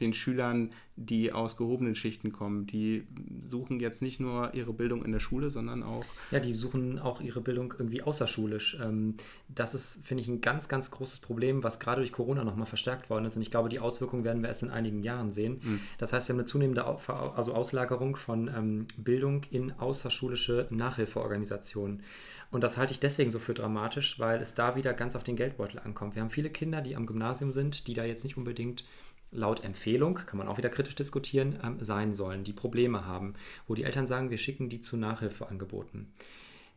den 0.00 0.12
Schülern, 0.12 0.70
die 0.96 1.32
aus 1.32 1.56
gehobenen 1.56 1.94
Schichten 1.94 2.32
kommen. 2.32 2.66
Die 2.66 3.06
suchen 3.44 3.80
jetzt 3.80 4.02
nicht 4.02 4.20
nur 4.20 4.54
ihre 4.54 4.72
Bildung 4.72 5.04
in 5.04 5.12
der 5.12 5.20
Schule, 5.20 5.50
sondern 5.50 5.82
auch. 5.82 6.04
Ja, 6.30 6.40
die 6.40 6.54
suchen 6.54 6.98
auch 6.98 7.20
ihre 7.20 7.40
Bildung 7.40 7.74
irgendwie 7.78 8.02
außerschulisch. 8.02 8.78
Ähm, 8.82 9.14
das 9.48 9.74
ist, 9.74 10.04
finde 10.04 10.22
ich, 10.22 10.28
ein 10.28 10.40
ganz, 10.40 10.68
ganz 10.68 10.90
großes 10.90 11.20
Problem, 11.20 11.62
was 11.62 11.80
gerade 11.80 12.00
durch 12.00 12.12
Corona 12.12 12.44
nochmal 12.44 12.66
verstärkt 12.66 13.10
worden 13.10 13.24
ist. 13.26 13.36
Und 13.36 13.42
ich 13.42 13.50
glaube, 13.50 13.68
die 13.68 13.78
Auswirkungen 13.78 14.24
werden 14.24 14.42
wir 14.42 14.48
erst 14.48 14.62
in 14.62 14.70
einigen 14.70 15.02
Jahren 15.02 15.32
sehen. 15.32 15.60
Mhm. 15.62 15.80
Das 15.98 16.12
heißt, 16.12 16.28
wir 16.28 16.34
haben 16.34 16.40
eine 16.40 16.46
zunehmende 16.46 16.84
also 16.84 17.54
Auslagerung 17.54 18.16
von 18.16 18.48
ähm, 18.48 18.86
Bildung 18.98 19.44
in 19.50 19.72
außerschulische 19.72 20.66
Nachhilfeorganisationen. 20.70 22.02
Und 22.50 22.62
das 22.62 22.76
halte 22.76 22.92
ich 22.92 23.00
deswegen 23.00 23.30
so 23.30 23.38
für 23.38 23.54
dramatisch, 23.54 24.20
weil 24.20 24.40
es 24.40 24.54
da 24.54 24.76
wieder 24.76 24.94
ganz 24.94 25.16
auf 25.16 25.24
den 25.24 25.36
Geldbeutel 25.36 25.80
ankommt. 25.80 26.14
Wir 26.14 26.22
haben 26.22 26.30
viele 26.30 26.50
Kinder, 26.50 26.80
die 26.80 26.96
am 26.96 27.06
Gymnasium 27.06 27.52
sind, 27.52 27.86
die 27.86 27.94
da 27.94 28.04
jetzt 28.04 28.24
nicht 28.24 28.36
unbedingt 28.36 28.84
laut 29.30 29.64
Empfehlung, 29.64 30.14
kann 30.14 30.38
man 30.38 30.48
auch 30.48 30.58
wieder 30.58 30.68
kritisch 30.68 30.94
diskutieren, 30.94 31.58
ähm, 31.62 31.78
sein 31.80 32.14
sollen, 32.14 32.44
die 32.44 32.52
Probleme 32.52 33.04
haben, 33.04 33.34
wo 33.66 33.74
die 33.74 33.84
Eltern 33.84 34.06
sagen, 34.06 34.30
wir 34.30 34.38
schicken 34.38 34.68
die 34.68 34.80
zu 34.80 34.96
Nachhilfeangeboten. 34.96 36.12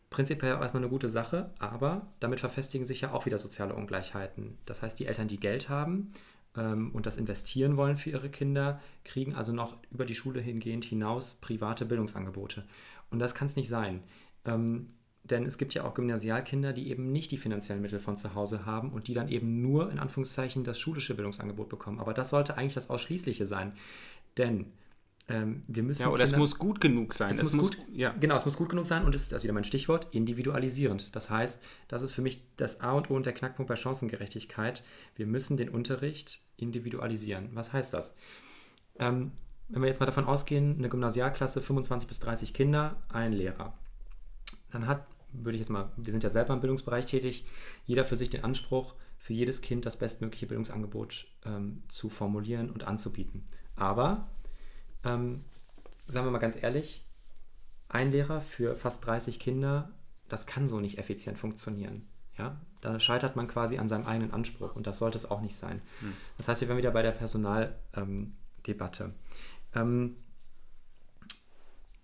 Prinzipiell 0.09 0.53
erstmal 0.53 0.81
eine 0.81 0.89
gute 0.89 1.07
Sache, 1.07 1.51
aber 1.59 2.07
damit 2.19 2.39
verfestigen 2.39 2.85
sich 2.85 3.01
ja 3.01 3.11
auch 3.11 3.25
wieder 3.25 3.37
soziale 3.37 3.75
Ungleichheiten. 3.75 4.57
Das 4.65 4.81
heißt, 4.81 4.99
die 4.99 5.05
Eltern, 5.05 5.27
die 5.27 5.39
Geld 5.39 5.69
haben 5.69 6.11
ähm, 6.57 6.91
und 6.93 7.05
das 7.05 7.17
investieren 7.17 7.77
wollen 7.77 7.95
für 7.95 8.09
ihre 8.09 8.29
Kinder, 8.29 8.81
kriegen 9.03 9.35
also 9.35 9.53
noch 9.53 9.77
über 9.91 10.05
die 10.05 10.15
Schule 10.15 10.41
hingehend 10.41 10.85
hinaus 10.85 11.35
private 11.35 11.85
Bildungsangebote. 11.85 12.63
Und 13.11 13.19
das 13.19 13.35
kann 13.35 13.47
es 13.47 13.55
nicht 13.55 13.69
sein. 13.69 14.03
Ähm, 14.45 14.93
denn 15.29 15.45
es 15.45 15.57
gibt 15.57 15.73
ja 15.73 15.83
auch 15.83 15.93
Gymnasialkinder, 15.93 16.73
die 16.73 16.89
eben 16.89 17.11
nicht 17.11 17.31
die 17.31 17.37
finanziellen 17.37 17.81
Mittel 17.81 17.99
von 17.99 18.17
zu 18.17 18.35
Hause 18.35 18.65
haben 18.65 18.91
und 18.91 19.07
die 19.07 19.13
dann 19.13 19.29
eben 19.29 19.61
nur 19.61 19.91
in 19.91 19.99
Anführungszeichen 19.99 20.63
das 20.63 20.79
schulische 20.79 21.15
Bildungsangebot 21.15 21.69
bekommen. 21.69 21.99
Aber 21.99 22.13
das 22.13 22.29
sollte 22.29 22.57
eigentlich 22.57 22.73
das 22.73 22.89
Ausschließliche 22.89 23.45
sein. 23.45 23.73
Denn 24.37 24.67
ähm, 25.27 25.61
wir 25.67 25.83
müssen. 25.83 26.01
Ja, 26.01 26.07
oder 26.07 26.23
Kinder, 26.23 26.35
es 26.35 26.39
muss 26.39 26.57
gut 26.57 26.81
genug 26.81 27.13
sein. 27.13 27.31
Es, 27.31 27.41
es 27.41 27.53
muss, 27.53 27.61
gut, 27.61 27.77
ja. 27.93 28.13
Genau, 28.19 28.35
es 28.35 28.45
muss 28.45 28.57
gut 28.57 28.69
genug 28.69 28.87
sein 28.87 29.05
und 29.05 29.13
es 29.13 29.23
ist 29.23 29.31
das 29.31 29.37
ist 29.37 29.43
wieder 29.43 29.53
mein 29.53 29.63
Stichwort, 29.63 30.07
individualisierend. 30.11 31.15
Das 31.15 31.29
heißt, 31.29 31.61
das 31.87 32.01
ist 32.01 32.13
für 32.13 32.21
mich 32.21 32.43
das 32.57 32.81
A 32.81 32.93
und 32.93 33.11
O 33.11 33.15
und 33.15 33.25
der 33.25 33.33
Knackpunkt 33.33 33.69
bei 33.69 33.75
Chancengerechtigkeit. 33.75 34.83
Wir 35.15 35.27
müssen 35.27 35.57
den 35.57 35.69
Unterricht 35.69 36.41
individualisieren. 36.57 37.49
Was 37.53 37.71
heißt 37.71 37.93
das? 37.93 38.15
Ähm, 38.97 39.31
wenn 39.69 39.83
wir 39.83 39.87
jetzt 39.87 39.99
mal 39.99 40.07
davon 40.07 40.25
ausgehen, 40.25 40.77
eine 40.79 40.89
Gymnasialklasse, 40.89 41.61
25 41.61 42.07
bis 42.07 42.19
30 42.19 42.55
Kinder, 42.55 42.95
ein 43.09 43.31
Lehrer. 43.31 43.73
Dann 44.71 44.87
hat 44.87 45.05
würde 45.31 45.57
ich 45.57 45.61
jetzt 45.61 45.69
mal, 45.69 45.91
wir 45.97 46.11
sind 46.11 46.23
ja 46.23 46.29
selber 46.29 46.53
im 46.53 46.59
Bildungsbereich 46.59 47.05
tätig, 47.05 47.45
jeder 47.85 48.05
für 48.05 48.15
sich 48.15 48.29
den 48.29 48.43
Anspruch, 48.43 48.95
für 49.17 49.33
jedes 49.33 49.61
Kind 49.61 49.85
das 49.85 49.97
bestmögliche 49.97 50.47
Bildungsangebot 50.47 51.27
ähm, 51.45 51.83
zu 51.89 52.09
formulieren 52.09 52.69
und 52.69 52.85
anzubieten. 52.85 53.43
Aber, 53.75 54.29
ähm, 55.03 55.43
sagen 56.07 56.25
wir 56.25 56.31
mal 56.31 56.39
ganz 56.39 56.61
ehrlich, 56.61 57.05
ein 57.89 58.11
Lehrer 58.11 58.41
für 58.41 58.75
fast 58.75 59.05
30 59.05 59.39
Kinder, 59.39 59.91
das 60.29 60.45
kann 60.45 60.67
so 60.67 60.79
nicht 60.79 60.97
effizient 60.97 61.37
funktionieren. 61.37 62.07
Ja? 62.37 62.59
Da 62.81 62.99
scheitert 62.99 63.35
man 63.35 63.47
quasi 63.47 63.77
an 63.77 63.89
seinem 63.89 64.05
eigenen 64.05 64.31
Anspruch 64.31 64.75
und 64.75 64.87
das 64.87 64.99
sollte 64.99 65.17
es 65.17 65.29
auch 65.29 65.41
nicht 65.41 65.55
sein. 65.55 65.81
Hm. 65.99 66.13
Das 66.37 66.47
heißt, 66.47 66.61
wir 66.61 66.69
wären 66.69 66.77
wieder 66.77 66.91
bei 66.91 67.01
der 67.01 67.11
Personaldebatte. 67.11 69.13
Ähm, 69.75 70.15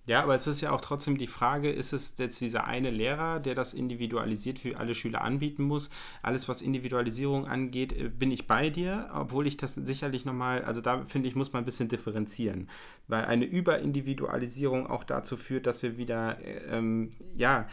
ja, 0.05 0.21
aber 0.21 0.35
es 0.35 0.45
ist 0.45 0.61
ja 0.61 0.71
auch 0.71 0.81
trotzdem 0.81 1.17
die 1.17 1.27
Frage, 1.27 1.71
ist 1.71 1.91
es 1.91 2.15
jetzt 2.17 2.39
dieser 2.39 2.65
eine 2.65 2.91
Lehrer, 2.91 3.39
der 3.39 3.55
das 3.55 3.73
individualisiert 3.73 4.59
für 4.59 4.77
alle 4.77 4.93
Schüler 4.93 5.21
anbieten 5.21 5.63
muss? 5.63 5.89
Alles, 6.21 6.47
was 6.47 6.61
Individualisierung 6.61 7.47
angeht, 7.47 7.93
äh, 7.93 8.09
bin 8.09 8.31
ich 8.31 8.45
bei 8.45 8.69
dir, 8.69 9.09
obwohl 9.13 9.47
ich 9.47 9.57
das 9.57 9.75
sicherlich 9.75 10.25
nochmal, 10.25 10.63
also 10.63 10.81
da 10.81 11.03
finde 11.05 11.27
ich, 11.27 11.35
muss 11.35 11.53
man 11.53 11.63
ein 11.63 11.65
bisschen 11.65 11.87
differenzieren, 11.87 12.69
weil 13.07 13.25
eine 13.25 13.45
Überindividualisierung 13.45 14.87
auch 14.87 15.03
dazu 15.03 15.37
führt, 15.37 15.65
dass 15.65 15.81
wir 15.81 15.97
wieder, 15.97 16.39
äh, 16.39 16.77
ähm, 16.77 17.09
ja, 17.35 17.67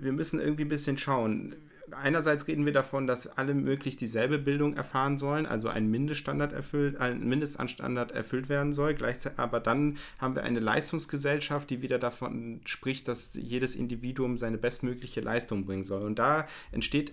wir 0.00 0.12
müssen 0.12 0.40
irgendwie 0.40 0.64
ein 0.64 0.68
bisschen 0.68 0.96
schauen 0.96 1.54
einerseits 1.92 2.46
reden 2.48 2.66
wir 2.66 2.72
davon, 2.72 3.06
dass 3.06 3.26
alle 3.26 3.54
möglichst 3.54 4.00
dieselbe 4.00 4.38
Bildung 4.38 4.74
erfahren 4.74 5.18
sollen, 5.18 5.46
also 5.46 5.68
ein 5.68 5.90
Mindeststandard 5.90 6.52
erfüllt, 6.52 6.96
ein 6.96 7.26
Mindestanstandard 7.26 8.12
erfüllt 8.12 8.48
werden 8.48 8.72
soll. 8.72 8.94
Gleichzeitig, 8.94 9.38
aber 9.38 9.60
dann 9.60 9.98
haben 10.18 10.34
wir 10.34 10.42
eine 10.42 10.60
Leistungsgesellschaft, 10.60 11.70
die 11.70 11.82
wieder 11.82 11.98
davon 11.98 12.60
spricht, 12.64 13.08
dass 13.08 13.34
jedes 13.34 13.74
Individuum 13.74 14.38
seine 14.38 14.58
bestmögliche 14.58 15.20
Leistung 15.20 15.64
bringen 15.64 15.84
soll. 15.84 16.02
Und 16.02 16.18
da 16.18 16.46
entsteht 16.72 17.12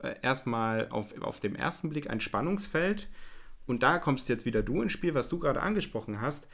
äh, 0.00 0.14
erstmal 0.22 0.88
auf, 0.90 1.20
auf 1.20 1.40
dem 1.40 1.56
ersten 1.56 1.88
Blick 1.88 2.10
ein 2.10 2.20
Spannungsfeld. 2.20 3.08
Und 3.66 3.82
da 3.82 3.98
kommst 3.98 4.28
jetzt 4.28 4.46
wieder 4.46 4.62
du 4.62 4.82
ins 4.82 4.92
Spiel, 4.92 5.14
was 5.14 5.28
du 5.28 5.38
gerade 5.38 5.60
angesprochen 5.60 6.20
hast. 6.20 6.48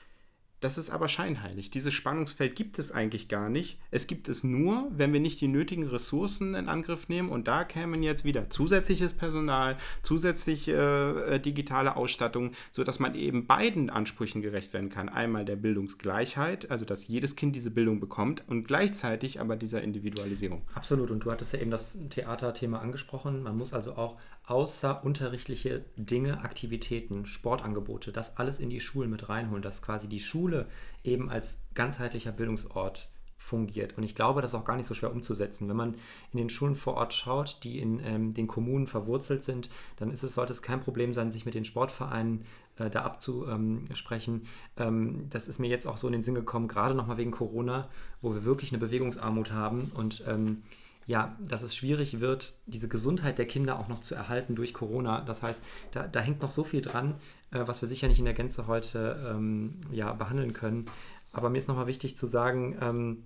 Das 0.62 0.78
ist 0.78 0.90
aber 0.90 1.08
scheinheilig. 1.08 1.70
Dieses 1.70 1.92
Spannungsfeld 1.92 2.54
gibt 2.54 2.78
es 2.78 2.92
eigentlich 2.92 3.26
gar 3.26 3.48
nicht. 3.48 3.80
Es 3.90 4.06
gibt 4.06 4.28
es 4.28 4.44
nur, 4.44 4.86
wenn 4.92 5.12
wir 5.12 5.18
nicht 5.18 5.40
die 5.40 5.48
nötigen 5.48 5.88
Ressourcen 5.88 6.54
in 6.54 6.68
Angriff 6.68 7.08
nehmen. 7.08 7.30
Und 7.30 7.48
da 7.48 7.64
kämen 7.64 8.04
jetzt 8.04 8.24
wieder 8.24 8.48
zusätzliches 8.48 9.12
Personal, 9.12 9.76
zusätzliche 10.04 11.26
äh, 11.28 11.40
digitale 11.40 11.96
Ausstattung, 11.96 12.52
sodass 12.70 13.00
man 13.00 13.16
eben 13.16 13.48
beiden 13.48 13.90
Ansprüchen 13.90 14.40
gerecht 14.40 14.72
werden 14.72 14.88
kann. 14.88 15.08
Einmal 15.08 15.44
der 15.44 15.56
Bildungsgleichheit, 15.56 16.70
also 16.70 16.84
dass 16.84 17.08
jedes 17.08 17.34
Kind 17.34 17.56
diese 17.56 17.72
Bildung 17.72 17.98
bekommt, 17.98 18.44
und 18.46 18.62
gleichzeitig 18.62 19.40
aber 19.40 19.56
dieser 19.56 19.82
Individualisierung. 19.82 20.62
Absolut. 20.74 21.10
Und 21.10 21.24
du 21.24 21.32
hattest 21.32 21.54
ja 21.54 21.58
eben 21.58 21.72
das 21.72 21.98
Theaterthema 22.10 22.78
angesprochen. 22.78 23.42
Man 23.42 23.58
muss 23.58 23.72
also 23.72 23.96
auch 23.96 24.16
außerunterrichtliche 24.46 25.84
Dinge, 25.96 26.42
Aktivitäten, 26.42 27.26
Sportangebote, 27.26 28.12
das 28.12 28.36
alles 28.36 28.58
in 28.58 28.70
die 28.70 28.80
Schulen 28.80 29.10
mit 29.10 29.28
reinholen, 29.28 29.62
dass 29.62 29.82
quasi 29.82 30.08
die 30.08 30.20
Schule 30.20 30.66
eben 31.04 31.30
als 31.30 31.60
ganzheitlicher 31.74 32.32
Bildungsort 32.32 33.08
fungiert. 33.42 33.96
Und 33.98 34.04
ich 34.04 34.14
glaube, 34.14 34.40
das 34.40 34.52
ist 34.52 34.54
auch 34.54 34.64
gar 34.64 34.76
nicht 34.76 34.86
so 34.86 34.94
schwer 34.94 35.12
umzusetzen. 35.12 35.68
Wenn 35.68 35.76
man 35.76 35.94
in 36.32 36.38
den 36.38 36.48
Schulen 36.48 36.76
vor 36.76 36.94
Ort 36.94 37.12
schaut, 37.12 37.58
die 37.64 37.80
in 37.80 38.00
ähm, 38.04 38.34
den 38.34 38.46
Kommunen 38.46 38.86
verwurzelt 38.86 39.42
sind, 39.42 39.68
dann 39.96 40.10
ist 40.10 40.22
es, 40.22 40.34
sollte 40.34 40.52
es 40.52 40.62
kein 40.62 40.80
Problem 40.80 41.12
sein, 41.12 41.32
sich 41.32 41.44
mit 41.44 41.54
den 41.54 41.64
Sportvereinen 41.64 42.44
äh, 42.78 42.88
da 42.88 43.02
abzusprechen. 43.02 44.42
Ähm, 44.76 45.26
das 45.30 45.48
ist 45.48 45.58
mir 45.58 45.68
jetzt 45.68 45.86
auch 45.86 45.96
so 45.96 46.06
in 46.06 46.12
den 46.12 46.22
Sinn 46.22 46.34
gekommen, 46.34 46.68
gerade 46.68 46.94
nochmal 46.94 47.18
wegen 47.18 47.32
Corona, 47.32 47.88
wo 48.20 48.32
wir 48.32 48.44
wirklich 48.44 48.72
eine 48.72 48.78
Bewegungsarmut 48.78 49.52
haben 49.52 49.90
und 49.94 50.24
ähm, 50.26 50.62
ja, 51.06 51.36
dass 51.40 51.62
es 51.62 51.74
schwierig 51.74 52.20
wird, 52.20 52.54
diese 52.66 52.88
Gesundheit 52.88 53.38
der 53.38 53.46
Kinder 53.46 53.78
auch 53.78 53.88
noch 53.88 54.00
zu 54.00 54.14
erhalten 54.14 54.54
durch 54.54 54.72
Corona. 54.72 55.20
Das 55.22 55.42
heißt, 55.42 55.62
da, 55.90 56.06
da 56.06 56.20
hängt 56.20 56.42
noch 56.42 56.50
so 56.50 56.64
viel 56.64 56.80
dran, 56.80 57.14
äh, 57.50 57.60
was 57.66 57.82
wir 57.82 57.88
sicher 57.88 58.08
nicht 58.08 58.18
in 58.18 58.24
der 58.24 58.34
Gänze 58.34 58.66
heute 58.66 59.34
ähm, 59.34 59.80
ja, 59.90 60.12
behandeln 60.12 60.52
können. 60.52 60.86
Aber 61.32 61.50
mir 61.50 61.58
ist 61.58 61.68
nochmal 61.68 61.86
wichtig 61.86 62.16
zu 62.16 62.26
sagen, 62.26 62.76
ähm, 62.80 63.24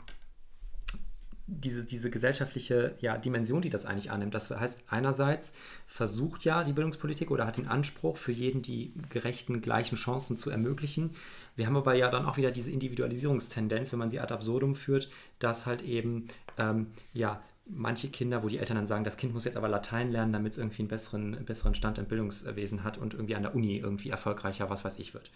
diese, 1.49 1.85
diese 1.85 2.11
gesellschaftliche 2.11 2.97
ja, 3.01 3.17
Dimension, 3.19 3.63
die 3.63 3.71
das 3.71 3.87
eigentlich 3.87 4.11
annimmt. 4.11 4.35
Das 4.35 4.51
heißt, 4.51 4.83
einerseits 4.89 5.53
versucht 5.87 6.45
ja 6.45 6.65
die 6.65 6.73
Bildungspolitik 6.73 7.31
oder 7.31 7.47
hat 7.47 7.57
den 7.57 7.69
Anspruch, 7.69 8.17
für 8.17 8.33
jeden 8.33 8.63
die 8.63 8.93
gerechten, 9.11 9.61
gleichen 9.61 9.97
Chancen 9.97 10.39
zu 10.39 10.51
ermöglichen. 10.51 11.11
Wir 11.55 11.67
haben 11.67 11.77
aber 11.77 11.95
ja 11.95 12.11
dann 12.11 12.27
auch 12.27 12.37
wieder 12.37 12.51
diese 12.51 12.73
Individualisierungstendenz, 12.73 13.93
wenn 13.93 13.99
man 13.99 14.11
sie 14.11 14.19
ad 14.19 14.35
absurdum 14.35 14.75
führt, 14.75 15.09
dass 15.39 15.67
halt 15.67 15.83
eben 15.83 16.27
ähm, 16.59 16.89
ja, 17.15 17.41
manche 17.67 18.09
Kinder, 18.09 18.43
wo 18.43 18.49
die 18.49 18.59
Eltern 18.59 18.77
dann 18.77 18.87
sagen, 18.87 19.05
das 19.05 19.17
Kind 19.17 19.35
muss 19.35 19.45
jetzt 19.45 19.57
aber 19.57 19.69
Latein 19.69 20.11
lernen, 20.11 20.33
damit 20.33 20.53
es 20.53 20.59
irgendwie 20.59 20.83
einen 20.83 20.89
besseren, 20.89 21.45
besseren 21.45 21.75
Stand 21.75 21.99
im 21.99 22.07
Bildungswesen 22.07 22.85
hat 22.85 22.99
und 22.99 23.15
irgendwie 23.15 23.35
an 23.35 23.43
der 23.43 23.55
Uni 23.55 23.79
irgendwie 23.79 24.11
erfolgreicher, 24.11 24.71
was 24.71 24.85
weiß 24.85 24.99
ich, 24.99 25.15
wird. 25.15 25.31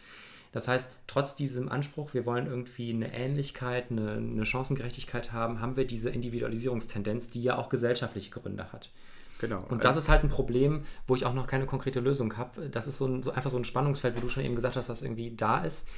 Das 0.52 0.66
heißt, 0.66 0.90
trotz 1.06 1.36
diesem 1.36 1.68
Anspruch, 1.68 2.12
wir 2.12 2.26
wollen 2.26 2.46
irgendwie 2.46 2.90
eine 2.90 3.12
Ähnlichkeit, 3.12 3.90
eine, 3.90 4.12
eine 4.12 4.44
Chancengerechtigkeit 4.44 5.32
haben, 5.32 5.60
haben 5.60 5.76
wir 5.76 5.86
diese 5.86 6.10
Individualisierungstendenz, 6.10 7.30
die 7.30 7.42
ja 7.42 7.56
auch 7.56 7.68
gesellschaftliche 7.68 8.30
Gründe 8.30 8.72
hat. 8.72 8.90
Genau. 9.40 9.64
Und 9.68 9.84
das 9.84 9.96
ist 9.96 10.08
halt 10.08 10.22
ein 10.22 10.28
Problem, 10.28 10.84
wo 11.06 11.16
ich 11.16 11.24
auch 11.24 11.34
noch 11.34 11.46
keine 11.46 11.66
konkrete 11.66 12.00
Lösung 12.00 12.36
habe. 12.36 12.68
Das 12.68 12.86
ist 12.86 12.98
so, 12.98 13.06
ein, 13.06 13.22
so 13.22 13.30
einfach 13.30 13.50
so 13.50 13.56
ein 13.56 13.64
Spannungsfeld, 13.64 14.16
wo 14.16 14.20
du 14.20 14.28
schon 14.28 14.44
eben 14.44 14.54
gesagt 14.54 14.76
hast, 14.76 14.88
dass 14.88 15.00
das 15.00 15.02
irgendwie 15.02 15.34
da 15.34 15.64
ist. 15.64 15.88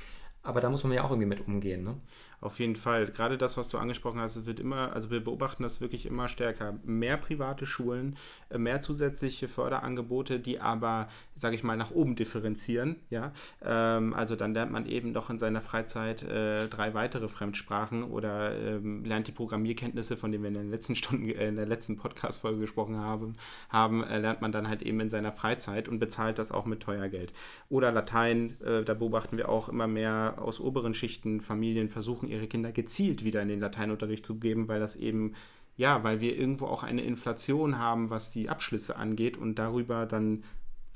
Aber 0.44 0.60
da 0.60 0.70
muss 0.70 0.84
man 0.84 0.92
ja 0.92 1.02
auch 1.02 1.10
irgendwie 1.10 1.28
mit 1.28 1.46
umgehen. 1.46 1.82
Ne? 1.82 1.96
Auf 2.42 2.58
jeden 2.58 2.74
Fall. 2.74 3.06
Gerade 3.06 3.38
das, 3.38 3.56
was 3.56 3.68
du 3.68 3.78
angesprochen 3.78 4.18
hast, 4.18 4.34
es 4.34 4.46
wird 4.46 4.58
immer, 4.58 4.92
also 4.92 5.12
wir 5.12 5.22
beobachten 5.22 5.62
das 5.62 5.80
wirklich 5.80 6.06
immer 6.06 6.26
stärker. 6.26 6.74
Mehr 6.82 7.16
private 7.16 7.66
Schulen, 7.66 8.16
äh, 8.50 8.58
mehr 8.58 8.80
zusätzliche 8.80 9.46
Förderangebote, 9.46 10.40
die 10.40 10.58
aber, 10.58 11.06
sage 11.36 11.54
ich 11.54 11.62
mal, 11.62 11.76
nach 11.76 11.92
oben 11.92 12.16
differenzieren. 12.16 12.96
Ja? 13.10 13.32
Ähm, 13.64 14.12
also 14.12 14.34
dann 14.34 14.54
lernt 14.54 14.72
man 14.72 14.86
eben 14.86 15.14
doch 15.14 15.30
in 15.30 15.38
seiner 15.38 15.60
Freizeit 15.60 16.24
äh, 16.24 16.66
drei 16.66 16.94
weitere 16.94 17.28
Fremdsprachen 17.28 18.02
oder 18.02 18.58
ähm, 18.58 19.04
lernt 19.04 19.28
die 19.28 19.32
Programmierkenntnisse, 19.32 20.16
von 20.16 20.32
denen 20.32 20.42
wir 20.42 20.48
in 20.48 20.54
den 20.54 20.70
letzten 20.70 20.96
Stunden, 20.96 21.28
äh, 21.28 21.46
in 21.46 21.54
der 21.54 21.66
letzten 21.66 21.96
Podcast-Folge 21.96 22.58
gesprochen 22.58 22.96
haben, 22.96 23.36
haben 23.68 24.02
äh, 24.02 24.18
lernt 24.18 24.40
man 24.40 24.50
dann 24.50 24.66
halt 24.66 24.82
eben 24.82 24.98
in 24.98 25.10
seiner 25.10 25.30
Freizeit 25.30 25.88
und 25.88 26.00
bezahlt 26.00 26.40
das 26.40 26.50
auch 26.50 26.66
mit 26.66 26.80
teuer 26.80 27.08
Geld. 27.08 27.32
Oder 27.68 27.92
Latein, 27.92 28.60
äh, 28.64 28.82
da 28.82 28.94
beobachten 28.94 29.36
wir 29.36 29.48
auch 29.48 29.68
immer 29.68 29.86
mehr 29.86 30.38
aus 30.38 30.58
oberen 30.58 30.92
Schichten 30.92 31.40
Familien 31.40 31.88
versuchen, 31.88 32.31
ihre 32.32 32.48
Kinder 32.48 32.72
gezielt 32.72 33.24
wieder 33.24 33.42
in 33.42 33.48
den 33.48 33.60
Lateinunterricht 33.60 34.26
zu 34.26 34.38
geben, 34.38 34.68
weil 34.68 34.80
das 34.80 34.96
eben, 34.96 35.34
ja, 35.76 36.02
weil 36.02 36.20
wir 36.20 36.36
irgendwo 36.36 36.66
auch 36.66 36.82
eine 36.82 37.02
Inflation 37.02 37.78
haben, 37.78 38.10
was 38.10 38.30
die 38.30 38.48
Abschlüsse 38.48 38.96
angeht 38.96 39.36
und 39.36 39.58
darüber 39.58 40.06
dann 40.06 40.44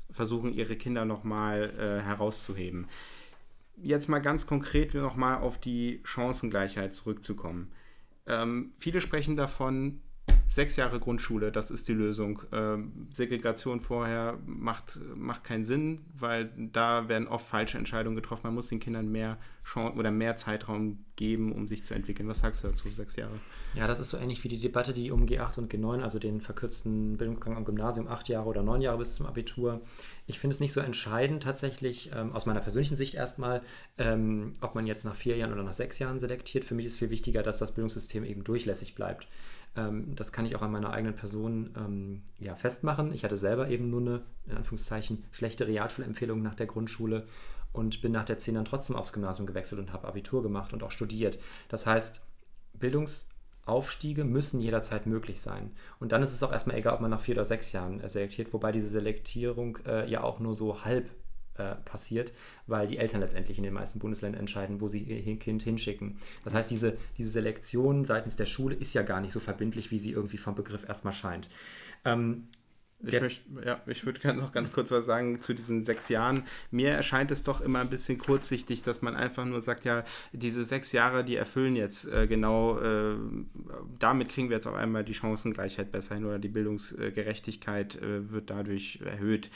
versuchen, 0.09 0.53
ihre 0.53 0.75
Kinder 0.75 1.05
nochmal 1.05 1.73
äh, 1.77 2.03
herauszuheben. 2.03 2.87
Jetzt 3.75 4.09
mal 4.09 4.19
ganz 4.19 4.47
konkret 4.47 4.93
nochmal 4.93 5.37
auf 5.37 5.59
die 5.59 6.01
Chancengleichheit 6.03 6.93
zurückzukommen. 6.93 7.71
Ähm, 8.25 8.71
viele 8.77 9.01
sprechen 9.01 9.35
davon, 9.35 10.01
sechs 10.47 10.75
Jahre 10.75 10.99
Grundschule, 10.99 11.51
das 11.51 11.71
ist 11.71 11.87
die 11.87 11.93
Lösung. 11.93 12.41
Ähm, 12.51 13.07
Segregation 13.11 13.79
vorher 13.79 14.37
macht, 14.45 14.99
macht 15.15 15.43
keinen 15.43 15.63
Sinn, 15.63 16.01
weil 16.13 16.51
da 16.57 17.09
werden 17.09 17.27
oft 17.27 17.47
falsche 17.47 17.77
Entscheidungen 17.77 18.15
getroffen. 18.15 18.41
Man 18.45 18.55
muss 18.55 18.69
den 18.69 18.79
Kindern 18.79 19.11
mehr 19.11 19.37
Chance 19.63 19.97
oder 19.97 20.11
mehr 20.11 20.35
Zeitraum 20.37 21.03
geben, 21.17 21.51
um 21.51 21.67
sich 21.67 21.83
zu 21.83 21.93
entwickeln. 21.93 22.29
Was 22.29 22.39
sagst 22.39 22.63
du 22.63 22.69
dazu, 22.69 22.87
sechs 22.89 23.15
Jahre? 23.17 23.33
Ja, 23.75 23.87
das 23.87 23.99
ist 23.99 24.09
so 24.09 24.17
ähnlich 24.17 24.43
wie 24.43 24.47
die 24.47 24.59
Debatte, 24.59 24.93
die 24.93 25.11
um 25.11 25.25
G8 25.25 25.57
und 25.57 25.71
G9, 25.71 26.01
also 26.01 26.19
den 26.19 26.39
verkürzten 26.39 27.17
Bildungsgang 27.17 27.57
am 27.57 27.65
Gymnasium, 27.65 28.07
acht 28.07 28.29
Jahre 28.29 28.47
oder 28.47 28.63
neun 28.63 28.81
Jahre 28.81 28.99
bis 28.99 29.15
zum 29.15 29.25
Abitur. 29.25 29.81
Ich 30.25 30.39
finde 30.39 30.53
es 30.53 30.59
nicht 30.59 30.73
so 30.73 30.79
entscheidend 30.79 31.43
tatsächlich, 31.43 32.11
ähm, 32.15 32.33
aus 32.33 32.45
meiner 32.45 32.61
persönlichen 32.61 32.95
Sicht 32.95 33.15
erstmal, 33.15 33.61
ähm, 33.97 34.55
ob 34.61 34.75
man 34.75 34.87
jetzt 34.87 35.03
nach 35.03 35.15
vier 35.15 35.35
Jahren 35.35 35.53
oder 35.53 35.63
nach 35.63 35.73
sechs 35.73 35.99
Jahren 35.99 36.19
selektiert. 36.19 36.63
Für 36.63 36.75
mich 36.75 36.85
ist 36.85 36.97
viel 36.97 37.09
wichtiger, 37.09 37.43
dass 37.43 37.57
das 37.57 37.73
Bildungssystem 37.73 38.23
eben 38.23 38.43
durchlässig 38.43 38.95
bleibt. 38.95 39.27
Ähm, 39.77 40.15
das 40.15 40.31
kann 40.31 40.45
ich 40.45 40.55
auch 40.55 40.61
an 40.61 40.71
meiner 40.71 40.91
eigenen 40.91 41.15
Person 41.15 41.73
ähm, 41.77 42.23
ja, 42.39 42.55
festmachen. 42.55 43.13
Ich 43.13 43.23
hatte 43.23 43.37
selber 43.37 43.69
eben 43.69 43.89
nur 43.89 44.01
eine, 44.01 44.21
in 44.47 44.57
Anführungszeichen, 44.57 45.25
schlechte 45.31 45.67
Realschulempfehlung 45.67 46.41
nach 46.41 46.55
der 46.55 46.65
Grundschule 46.65 47.27
und 47.71 48.01
bin 48.01 48.11
nach 48.11 48.25
der 48.25 48.39
10 48.39 48.55
dann 48.55 48.65
trotzdem 48.65 48.95
aufs 48.95 49.13
Gymnasium 49.13 49.45
gewechselt 49.45 49.79
und 49.79 49.93
habe 49.93 50.07
Abitur 50.07 50.41
gemacht 50.41 50.73
und 50.73 50.83
auch 50.83 50.91
studiert. 50.91 51.37
Das 51.69 51.85
heißt, 51.85 52.21
Bildungsaufstiege 52.73 54.23
müssen 54.23 54.59
jederzeit 54.59 55.05
möglich 55.05 55.39
sein. 55.39 55.71
Und 55.99 56.11
dann 56.11 56.23
ist 56.23 56.33
es 56.33 56.43
auch 56.43 56.51
erstmal 56.51 56.77
egal, 56.77 56.95
ob 56.95 57.01
man 57.01 57.11
nach 57.11 57.21
vier 57.21 57.35
oder 57.35 57.45
sechs 57.45 57.71
Jahren 57.71 58.05
selektiert, 58.07 58.51
wobei 58.53 58.71
diese 58.71 58.89
Selektierung 58.89 59.77
äh, 59.85 60.09
ja 60.09 60.23
auch 60.23 60.39
nur 60.39 60.55
so 60.55 60.83
halb 60.83 61.09
äh, 61.57 61.75
passiert, 61.75 62.33
weil 62.65 62.87
die 62.87 62.97
Eltern 62.97 63.21
letztendlich 63.21 63.57
in 63.57 63.63
den 63.63 63.73
meisten 63.73 63.99
Bundesländern 63.99 64.39
entscheiden, 64.39 64.81
wo 64.81 64.87
sie 64.87 65.03
ihr 65.03 65.39
Kind 65.39 65.63
hinschicken. 65.63 66.17
Das 66.43 66.53
heißt, 66.53 66.71
diese, 66.71 66.97
diese 67.17 67.29
Selektion 67.29 68.05
seitens 68.05 68.35
der 68.35 68.45
Schule 68.45 68.75
ist 68.75 68.93
ja 68.93 69.03
gar 69.03 69.21
nicht 69.21 69.33
so 69.33 69.39
verbindlich, 69.39 69.91
wie 69.91 69.97
sie 69.97 70.11
irgendwie 70.11 70.37
vom 70.37 70.55
Begriff 70.55 70.87
erstmal 70.87 71.13
scheint. 71.13 71.49
Ähm, 72.05 72.47
ich, 73.05 73.21
möchte, 73.21 73.43
ja, 73.63 73.79
ich 73.85 74.05
würde 74.07 74.33
noch 74.33 74.51
ganz 74.51 74.71
kurz 74.71 74.89
was 74.89 75.05
sagen 75.05 75.39
zu 75.39 75.53
diesen 75.53 75.83
sechs 75.83 76.09
Jahren. 76.09 76.43
Mir 76.71 76.89
erscheint 76.89 77.29
es 77.29 77.43
doch 77.43 77.61
immer 77.61 77.79
ein 77.79 77.89
bisschen 77.89 78.17
kurzsichtig, 78.17 78.81
dass 78.81 79.03
man 79.03 79.15
einfach 79.15 79.45
nur 79.45 79.61
sagt, 79.61 79.85
ja, 79.85 80.03
diese 80.31 80.63
sechs 80.63 80.93
Jahre, 80.93 81.23
die 81.23 81.35
erfüllen 81.35 81.75
jetzt 81.75 82.11
äh, 82.11 82.25
genau, 82.25 82.79
äh, 82.79 83.15
damit 83.99 84.29
kriegen 84.29 84.49
wir 84.49 84.57
jetzt 84.57 84.65
auf 84.65 84.73
einmal 84.73 85.03
die 85.03 85.13
Chancengleichheit 85.13 85.91
besser 85.91 86.15
hin 86.15 86.25
oder 86.25 86.39
die 86.39 86.47
Bildungsgerechtigkeit 86.47 88.01
äh, 88.01 88.31
wird 88.31 88.49
dadurch 88.49 88.99
erhöht 89.05 89.51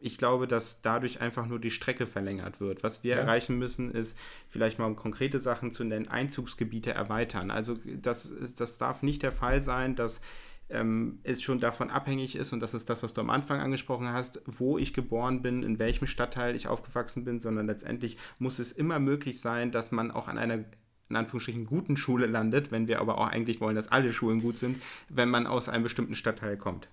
ich 0.00 0.18
glaube, 0.18 0.46
dass 0.46 0.82
dadurch 0.82 1.20
einfach 1.20 1.46
nur 1.46 1.58
die 1.58 1.70
Strecke 1.70 2.06
verlängert 2.06 2.60
wird. 2.60 2.82
Was 2.82 3.02
wir 3.02 3.16
ja. 3.16 3.20
erreichen 3.20 3.58
müssen, 3.58 3.90
ist 3.90 4.18
vielleicht 4.48 4.78
mal 4.78 4.86
um 4.86 4.96
konkrete 4.96 5.40
Sachen 5.40 5.70
zu 5.70 5.84
nennen, 5.84 6.08
Einzugsgebiete 6.08 6.92
erweitern. 6.92 7.50
Also 7.50 7.78
das, 7.84 8.32
das 8.56 8.78
darf 8.78 9.02
nicht 9.02 9.22
der 9.22 9.32
Fall 9.32 9.60
sein, 9.60 9.94
dass 9.94 10.20
ähm, 10.68 11.20
es 11.22 11.42
schon 11.42 11.60
davon 11.60 11.90
abhängig 11.90 12.36
ist, 12.36 12.52
und 12.52 12.60
das 12.60 12.74
ist 12.74 12.90
das, 12.90 13.02
was 13.02 13.14
du 13.14 13.20
am 13.20 13.30
Anfang 13.30 13.60
angesprochen 13.60 14.08
hast, 14.08 14.42
wo 14.46 14.78
ich 14.78 14.92
geboren 14.92 15.42
bin, 15.42 15.62
in 15.62 15.78
welchem 15.78 16.06
Stadtteil 16.06 16.54
ich 16.56 16.68
aufgewachsen 16.68 17.24
bin, 17.24 17.40
sondern 17.40 17.66
letztendlich 17.66 18.16
muss 18.38 18.58
es 18.58 18.72
immer 18.72 18.98
möglich 18.98 19.40
sein, 19.40 19.70
dass 19.70 19.92
man 19.92 20.10
auch 20.10 20.28
an 20.28 20.38
einer 20.38 20.64
in 21.08 21.14
Anführungsstrichen 21.14 21.66
guten 21.66 21.96
Schule 21.96 22.26
landet, 22.26 22.72
wenn 22.72 22.88
wir 22.88 23.00
aber 23.00 23.18
auch 23.18 23.28
eigentlich 23.28 23.60
wollen, 23.60 23.76
dass 23.76 23.92
alle 23.92 24.12
Schulen 24.12 24.40
gut 24.40 24.58
sind, 24.58 24.82
wenn 25.08 25.28
man 25.28 25.46
aus 25.46 25.68
einem 25.68 25.84
bestimmten 25.84 26.16
Stadtteil 26.16 26.56
kommt. 26.56 26.88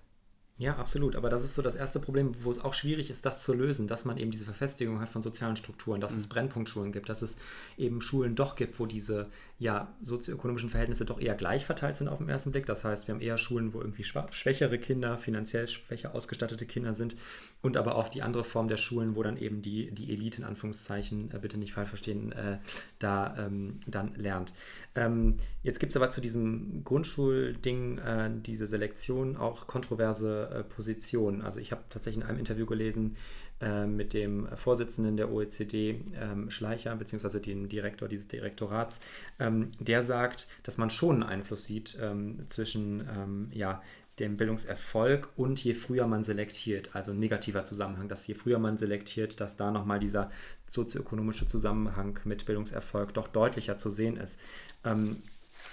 Ja, 0.56 0.76
absolut. 0.76 1.16
Aber 1.16 1.30
das 1.30 1.42
ist 1.42 1.56
so 1.56 1.62
das 1.62 1.74
erste 1.74 1.98
Problem, 1.98 2.32
wo 2.44 2.50
es 2.50 2.60
auch 2.60 2.74
schwierig 2.74 3.10
ist, 3.10 3.26
das 3.26 3.42
zu 3.42 3.52
lösen, 3.52 3.88
dass 3.88 4.04
man 4.04 4.16
eben 4.18 4.30
diese 4.30 4.44
Verfestigung 4.44 5.00
hat 5.00 5.08
von 5.08 5.20
sozialen 5.20 5.56
Strukturen, 5.56 6.00
dass 6.00 6.12
mhm. 6.12 6.18
es 6.18 6.26
Brennpunktschulen 6.28 6.92
gibt, 6.92 7.08
dass 7.08 7.22
es 7.22 7.36
eben 7.76 8.00
Schulen 8.00 8.36
doch 8.36 8.54
gibt, 8.54 8.78
wo 8.78 8.86
diese 8.86 9.30
ja, 9.58 9.92
sozioökonomischen 10.00 10.68
Verhältnisse 10.68 11.04
doch 11.04 11.20
eher 11.20 11.34
gleich 11.34 11.66
verteilt 11.66 11.96
sind 11.96 12.06
auf 12.06 12.18
den 12.18 12.28
ersten 12.28 12.52
Blick. 12.52 12.66
Das 12.66 12.84
heißt, 12.84 13.08
wir 13.08 13.14
haben 13.14 13.20
eher 13.20 13.36
Schulen, 13.36 13.74
wo 13.74 13.80
irgendwie 13.80 14.04
schwächere 14.04 14.78
Kinder, 14.78 15.18
finanziell 15.18 15.66
schwächer 15.66 16.14
ausgestattete 16.14 16.66
Kinder 16.66 16.94
sind 16.94 17.16
und 17.60 17.76
aber 17.76 17.96
auch 17.96 18.08
die 18.08 18.22
andere 18.22 18.44
Form 18.44 18.68
der 18.68 18.76
Schulen, 18.76 19.16
wo 19.16 19.24
dann 19.24 19.36
eben 19.36 19.60
die, 19.60 19.90
die 19.90 20.12
Elite 20.12 20.38
in 20.38 20.44
Anführungszeichen, 20.44 21.32
äh, 21.32 21.38
bitte 21.40 21.58
nicht 21.58 21.72
falsch 21.72 21.88
verstehen, 21.88 22.30
äh, 22.30 22.58
da 23.00 23.34
ähm, 23.38 23.80
dann 23.88 24.14
lernt. 24.14 24.52
Ähm, 24.96 25.38
jetzt 25.62 25.80
gibt 25.80 25.90
es 25.90 25.96
aber 25.96 26.10
zu 26.10 26.20
diesem 26.20 26.84
Grundschulding, 26.84 27.98
äh, 27.98 28.30
diese 28.44 28.66
Selektion, 28.66 29.36
auch 29.36 29.66
kontroverse 29.66 30.50
äh, 30.50 30.62
Positionen. 30.62 31.42
Also 31.42 31.60
ich 31.60 31.72
habe 31.72 31.82
tatsächlich 31.88 32.22
in 32.22 32.28
einem 32.28 32.38
Interview 32.38 32.66
gelesen 32.66 33.16
äh, 33.60 33.86
mit 33.86 34.12
dem 34.12 34.48
Vorsitzenden 34.56 35.16
der 35.16 35.32
OECD, 35.32 36.00
ähm, 36.14 36.50
Schleicher, 36.50 36.94
beziehungsweise 36.96 37.40
dem 37.40 37.68
Direktor 37.68 38.08
dieses 38.08 38.28
Direktorats, 38.28 39.00
ähm, 39.40 39.70
der 39.80 40.02
sagt, 40.02 40.48
dass 40.62 40.78
man 40.78 40.90
schon 40.90 41.22
einen 41.22 41.30
Einfluss 41.30 41.64
sieht 41.64 41.98
ähm, 42.00 42.44
zwischen 42.48 43.00
ähm, 43.00 43.48
ja, 43.52 43.82
dem 44.18 44.36
Bildungserfolg 44.36 45.28
und 45.36 45.62
je 45.62 45.74
früher 45.74 46.06
man 46.06 46.22
selektiert, 46.22 46.94
also 46.94 47.12
negativer 47.12 47.64
Zusammenhang, 47.64 48.08
dass 48.08 48.26
je 48.26 48.34
früher 48.34 48.58
man 48.58 48.78
selektiert, 48.78 49.40
dass 49.40 49.56
da 49.56 49.70
nochmal 49.70 49.98
dieser 49.98 50.30
sozioökonomische 50.66 51.46
Zusammenhang 51.46 52.18
mit 52.24 52.46
Bildungserfolg 52.46 53.12
doch 53.14 53.28
deutlicher 53.28 53.76
zu 53.76 53.90
sehen 53.90 54.16
ist. 54.16 54.38
Ähm, 54.84 55.22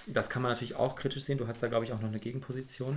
das 0.06 0.28
kann 0.28 0.42
man 0.42 0.50
natürlich 0.50 0.74
auch 0.74 0.96
kritisch 0.96 1.22
sehen. 1.22 1.38
Du 1.38 1.46
hast 1.46 1.62
da, 1.62 1.68
glaube 1.68 1.84
ich, 1.84 1.92
auch 1.92 2.00
noch 2.00 2.08
eine 2.08 2.18
Gegenposition. 2.18 2.96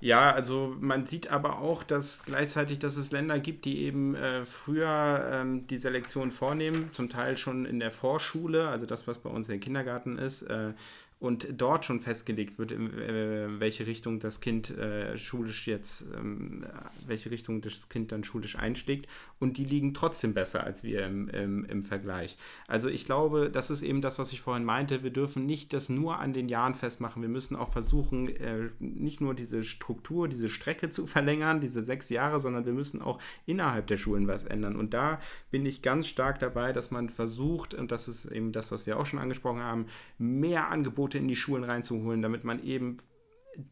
Ja, 0.00 0.30
also 0.32 0.76
man 0.78 1.06
sieht 1.06 1.28
aber 1.28 1.58
auch, 1.58 1.82
dass 1.82 2.24
gleichzeitig, 2.24 2.78
dass 2.78 2.96
es 2.96 3.12
Länder 3.12 3.38
gibt, 3.38 3.64
die 3.64 3.78
eben 3.82 4.14
äh, 4.14 4.44
früher 4.44 5.30
ähm, 5.32 5.66
die 5.68 5.78
Selektion 5.78 6.32
vornehmen, 6.32 6.90
zum 6.92 7.08
Teil 7.08 7.38
schon 7.38 7.64
in 7.64 7.80
der 7.80 7.90
Vorschule, 7.90 8.68
also 8.68 8.84
das, 8.84 9.06
was 9.06 9.18
bei 9.18 9.30
uns 9.30 9.48
im 9.48 9.58
Kindergarten 9.58 10.18
ist, 10.18 10.42
äh, 10.42 10.72
und 11.18 11.48
dort 11.50 11.86
schon 11.86 12.00
festgelegt 12.00 12.58
wird, 12.58 12.72
in 12.72 12.92
äh, 12.98 13.58
welche 13.58 13.86
Richtung 13.86 14.20
das 14.20 14.42
Kind 14.42 14.70
äh, 14.70 15.16
schulisch 15.16 15.66
jetzt, 15.66 16.06
ähm, 16.14 16.66
welche 17.06 17.30
Richtung 17.30 17.62
das 17.62 17.88
Kind 17.88 18.12
dann 18.12 18.22
schulisch 18.22 18.56
einschlägt. 18.56 19.08
Und 19.38 19.56
die 19.56 19.64
liegen 19.64 19.94
trotzdem 19.94 20.34
besser 20.34 20.64
als 20.64 20.84
wir 20.84 21.06
im, 21.06 21.28
im, 21.30 21.64
im, 21.64 21.82
Vergleich. 21.84 22.36
Also 22.68 22.90
ich 22.90 23.06
glaube, 23.06 23.50
das 23.50 23.70
ist 23.70 23.82
eben 23.82 24.02
das, 24.02 24.18
was 24.18 24.32
ich 24.32 24.42
vorhin 24.42 24.64
meinte, 24.64 25.02
wir 25.02 25.10
dürfen 25.10 25.46
nicht 25.46 25.72
das 25.72 25.88
nur 25.88 26.18
an 26.18 26.34
den 26.34 26.50
Jahren 26.50 26.74
festmachen, 26.74 27.22
wir 27.22 27.30
müssen 27.30 27.56
auch 27.56 27.72
versuchen, 27.72 28.28
äh, 28.28 28.68
nicht 28.78 29.22
nur 29.22 29.34
diese 29.34 29.62
Struktur, 29.62 30.28
diese 30.28 30.50
Strecke 30.50 30.90
zu 30.96 31.06
verlängern, 31.06 31.60
diese 31.60 31.82
sechs 31.82 32.10
Jahre, 32.10 32.40
sondern 32.40 32.66
wir 32.66 32.74
müssen 32.74 33.00
auch 33.00 33.20
innerhalb 33.46 33.86
der 33.86 33.96
Schulen 33.96 34.26
was 34.28 34.44
ändern. 34.44 34.76
Und 34.76 34.92
da 34.92 35.18
bin 35.50 35.64
ich 35.64 35.80
ganz 35.80 36.08
stark 36.08 36.40
dabei, 36.40 36.74
dass 36.74 36.90
man 36.90 37.08
versucht, 37.08 37.72
und 37.72 37.90
das 37.90 38.06
ist 38.06 38.26
eben 38.26 38.52
das, 38.52 38.70
was 38.70 38.86
wir 38.86 38.98
auch 38.98 39.06
schon 39.06 39.18
angesprochen 39.18 39.62
haben, 39.62 39.86
mehr 40.18 40.68
Angebote 40.68 41.15
Angebote 41.16 41.18
in 41.18 41.28
die 41.28 41.36
Schulen 41.36 41.64
reinzuholen, 41.64 42.22
damit 42.22 42.44
man 42.44 42.62
eben 42.62 42.98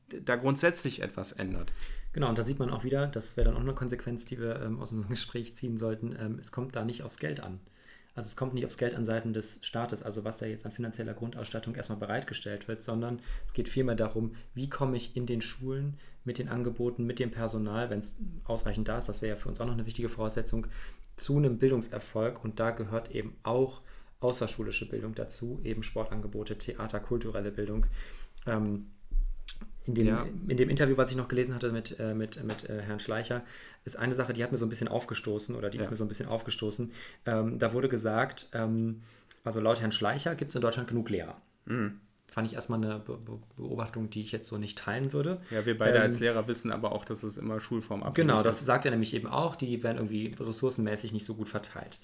da 0.08 0.36
grundsätzlich 0.36 1.02
etwas 1.02 1.32
ändert. 1.32 1.72
Genau, 2.12 2.28
und 2.28 2.38
da 2.38 2.42
sieht 2.42 2.58
man 2.58 2.70
auch 2.70 2.84
wieder, 2.84 3.06
das 3.06 3.36
wäre 3.36 3.48
dann 3.48 3.56
auch 3.56 3.60
eine 3.60 3.74
Konsequenz, 3.74 4.24
die 4.24 4.38
wir 4.38 4.62
ähm, 4.62 4.80
aus 4.80 4.92
unserem 4.92 5.10
Gespräch 5.14 5.54
ziehen 5.54 5.78
sollten, 5.78 6.16
ähm, 6.18 6.38
es 6.40 6.52
kommt 6.52 6.74
da 6.74 6.84
nicht 6.84 7.02
aufs 7.02 7.18
Geld 7.18 7.40
an. 7.40 7.60
Also 8.16 8.28
es 8.28 8.36
kommt 8.36 8.54
nicht 8.54 8.64
aufs 8.64 8.78
Geld 8.78 8.94
an 8.94 9.04
Seiten 9.04 9.32
des 9.32 9.58
Staates, 9.62 10.04
also 10.04 10.22
was 10.22 10.36
da 10.36 10.46
jetzt 10.46 10.64
an 10.64 10.70
finanzieller 10.70 11.14
Grundausstattung 11.14 11.74
erstmal 11.74 11.98
bereitgestellt 11.98 12.68
wird, 12.68 12.80
sondern 12.80 13.18
es 13.44 13.52
geht 13.52 13.68
vielmehr 13.68 13.96
darum, 13.96 14.36
wie 14.54 14.68
komme 14.68 14.96
ich 14.96 15.16
in 15.16 15.26
den 15.26 15.40
Schulen 15.40 15.98
mit 16.24 16.38
den 16.38 16.48
Angeboten, 16.48 17.04
mit 17.04 17.18
dem 17.18 17.32
Personal, 17.32 17.90
wenn 17.90 17.98
es 17.98 18.14
ausreichend 18.44 18.86
da 18.86 18.98
ist, 18.98 19.08
das 19.08 19.20
wäre 19.20 19.34
ja 19.34 19.36
für 19.36 19.48
uns 19.48 19.60
auch 19.60 19.66
noch 19.66 19.74
eine 19.74 19.86
wichtige 19.86 20.08
Voraussetzung, 20.08 20.68
zu 21.16 21.36
einem 21.36 21.58
Bildungserfolg. 21.58 22.42
Und 22.44 22.60
da 22.60 22.70
gehört 22.70 23.10
eben 23.10 23.36
auch 23.42 23.82
außerschulische 24.24 24.88
Bildung 24.88 25.14
dazu, 25.14 25.60
eben 25.62 25.82
Sportangebote, 25.82 26.56
Theater, 26.56 26.98
kulturelle 26.98 27.50
Bildung. 27.50 27.86
Ähm, 28.46 28.86
in 29.86 29.94
dem, 29.94 30.06
ja. 30.06 30.26
in 30.48 30.56
dem 30.56 30.70
Interview, 30.70 30.96
was 30.96 31.10
ich 31.10 31.16
noch 31.16 31.28
gelesen 31.28 31.54
hatte 31.54 31.70
mit, 31.70 32.00
äh, 32.00 32.14
mit, 32.14 32.42
mit 32.42 32.68
äh, 32.70 32.80
Herrn 32.80 33.00
Schleicher, 33.00 33.42
ist 33.84 33.98
eine 33.98 34.14
Sache, 34.14 34.32
die 34.32 34.42
hat 34.42 34.50
mir 34.50 34.56
so 34.56 34.64
ein 34.64 34.70
bisschen 34.70 34.88
aufgestoßen 34.88 35.54
oder 35.54 35.68
die 35.68 35.76
ja. 35.76 35.84
ist 35.84 35.90
mir 35.90 35.96
so 35.96 36.04
ein 36.04 36.08
bisschen 36.08 36.26
aufgestoßen. 36.26 36.90
Ähm, 37.26 37.58
da 37.58 37.74
wurde 37.74 37.90
gesagt, 37.90 38.48
ähm, 38.54 39.02
also 39.44 39.60
laut 39.60 39.80
Herrn 39.80 39.92
Schleicher 39.92 40.34
gibt 40.36 40.50
es 40.50 40.54
in 40.54 40.62
Deutschland 40.62 40.88
genug 40.88 41.10
Lehrer. 41.10 41.36
Mhm. 41.66 42.00
Fand 42.28 42.48
ich 42.48 42.54
erstmal 42.54 42.82
eine 42.82 42.98
Be 42.98 43.16
Be 43.18 43.38
Beobachtung, 43.56 44.08
die 44.08 44.22
ich 44.22 44.32
jetzt 44.32 44.48
so 44.48 44.56
nicht 44.56 44.78
teilen 44.78 45.12
würde. 45.12 45.40
Ja, 45.50 45.66
wir 45.66 45.76
beide 45.76 45.98
ähm, 45.98 46.02
als 46.02 46.18
Lehrer 46.18 46.48
wissen 46.48 46.72
aber 46.72 46.92
auch, 46.92 47.04
dass 47.04 47.22
es 47.22 47.36
immer 47.36 47.60
Schulform 47.60 48.02
abhängig 48.02 48.26
Genau, 48.28 48.42
das 48.42 48.64
sagt 48.64 48.86
er 48.86 48.90
nämlich 48.90 49.12
eben 49.12 49.28
auch, 49.28 49.54
die 49.54 49.82
werden 49.82 49.98
irgendwie 49.98 50.34
ressourcenmäßig 50.40 51.12
nicht 51.12 51.26
so 51.26 51.34
gut 51.34 51.48
verteilt. 51.48 52.00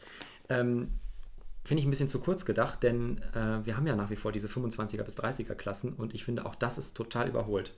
Finde 1.70 1.82
ich 1.82 1.86
ein 1.86 1.90
bisschen 1.90 2.08
zu 2.08 2.18
kurz 2.18 2.44
gedacht, 2.44 2.82
denn 2.82 3.18
äh, 3.32 3.64
wir 3.64 3.76
haben 3.76 3.86
ja 3.86 3.94
nach 3.94 4.10
wie 4.10 4.16
vor 4.16 4.32
diese 4.32 4.48
25er 4.48 5.04
bis 5.04 5.16
30er 5.16 5.54
Klassen 5.54 5.92
und 5.92 6.16
ich 6.16 6.24
finde 6.24 6.44
auch 6.44 6.56
das 6.56 6.78
ist 6.78 6.96
total 6.96 7.28
überholt. 7.28 7.74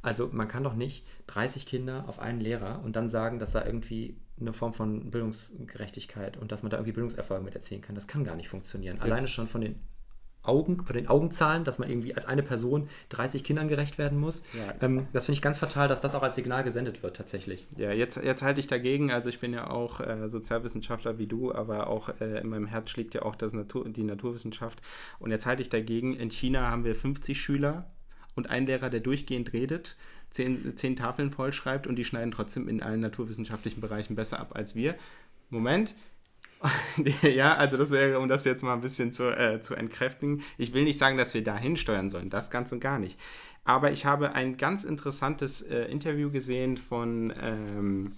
Also 0.00 0.30
man 0.30 0.46
kann 0.46 0.62
doch 0.62 0.74
nicht 0.74 1.04
30 1.26 1.66
Kinder 1.66 2.04
auf 2.06 2.20
einen 2.20 2.38
Lehrer 2.40 2.80
und 2.84 2.94
dann 2.94 3.08
sagen, 3.08 3.40
dass 3.40 3.50
da 3.50 3.66
irgendwie 3.66 4.16
eine 4.38 4.52
Form 4.52 4.72
von 4.72 5.10
Bildungsgerechtigkeit 5.10 6.36
und 6.36 6.52
dass 6.52 6.62
man 6.62 6.70
da 6.70 6.76
irgendwie 6.76 6.92
Bildungserfolge 6.92 7.44
mit 7.44 7.56
erzielen 7.56 7.80
kann. 7.80 7.96
Das 7.96 8.06
kann 8.06 8.22
gar 8.22 8.36
nicht 8.36 8.48
funktionieren. 8.48 8.98
Jetzt. 8.98 9.04
Alleine 9.06 9.26
schon 9.26 9.48
von 9.48 9.62
den 9.62 9.74
Augen, 10.42 10.84
von 10.84 10.94
den 10.94 11.06
Augenzahlen, 11.06 11.64
dass 11.64 11.78
man 11.78 11.88
irgendwie 11.88 12.14
als 12.14 12.26
eine 12.26 12.42
Person 12.42 12.88
30 13.10 13.44
Kindern 13.44 13.68
gerecht 13.68 13.98
werden 13.98 14.18
muss. 14.18 14.42
Ja. 14.52 14.74
Ähm, 14.80 15.06
das 15.12 15.26
finde 15.26 15.36
ich 15.36 15.42
ganz 15.42 15.58
fatal, 15.58 15.88
dass 15.88 16.00
das 16.00 16.14
auch 16.14 16.22
als 16.22 16.34
Signal 16.34 16.64
gesendet 16.64 17.02
wird, 17.02 17.16
tatsächlich. 17.16 17.64
Ja, 17.76 17.92
jetzt, 17.92 18.16
jetzt 18.16 18.42
halte 18.42 18.60
ich 18.60 18.66
dagegen. 18.66 19.12
Also 19.12 19.28
ich 19.28 19.38
bin 19.38 19.52
ja 19.52 19.70
auch 19.70 20.00
äh, 20.00 20.28
Sozialwissenschaftler 20.28 21.18
wie 21.18 21.26
du, 21.26 21.54
aber 21.54 21.86
auch 21.86 22.08
äh, 22.20 22.40
in 22.40 22.48
meinem 22.48 22.66
Herz 22.66 22.90
schlägt 22.90 23.14
ja 23.14 23.22
auch 23.22 23.36
das 23.36 23.52
Natur, 23.52 23.88
die 23.88 24.02
Naturwissenschaft. 24.02 24.82
Und 25.20 25.30
jetzt 25.30 25.46
halte 25.46 25.62
ich 25.62 25.68
dagegen, 25.68 26.14
in 26.14 26.30
China 26.30 26.70
haben 26.70 26.84
wir 26.84 26.94
50 26.94 27.40
Schüler 27.40 27.86
und 28.34 28.50
einen 28.50 28.66
Lehrer, 28.66 28.90
der 28.90 29.00
durchgehend 29.00 29.52
redet, 29.52 29.96
zehn, 30.30 30.76
zehn 30.76 30.96
Tafeln 30.96 31.30
vollschreibt 31.30 31.86
und 31.86 31.96
die 31.96 32.04
schneiden 32.04 32.32
trotzdem 32.32 32.68
in 32.68 32.82
allen 32.82 33.00
naturwissenschaftlichen 33.00 33.80
Bereichen 33.80 34.16
besser 34.16 34.40
ab 34.40 34.52
als 34.54 34.74
wir. 34.74 34.96
Moment, 35.50 35.94
ja, 37.22 37.54
also 37.56 37.76
das 37.76 37.90
wäre, 37.90 38.18
um 38.18 38.28
das 38.28 38.44
jetzt 38.44 38.62
mal 38.62 38.74
ein 38.74 38.80
bisschen 38.80 39.12
zu, 39.12 39.24
äh, 39.24 39.60
zu 39.60 39.74
entkräftigen. 39.74 40.42
Ich 40.58 40.72
will 40.72 40.84
nicht 40.84 40.98
sagen, 40.98 41.18
dass 41.18 41.34
wir 41.34 41.42
dahin 41.42 41.76
steuern 41.76 42.10
sollen, 42.10 42.30
das 42.30 42.50
ganz 42.50 42.72
und 42.72 42.80
gar 42.80 42.98
nicht. 42.98 43.18
Aber 43.64 43.92
ich 43.92 44.06
habe 44.06 44.32
ein 44.32 44.56
ganz 44.56 44.84
interessantes 44.84 45.62
äh, 45.62 45.84
Interview 45.84 46.30
gesehen 46.30 46.76
von 46.76 47.32
ähm, 47.40 48.12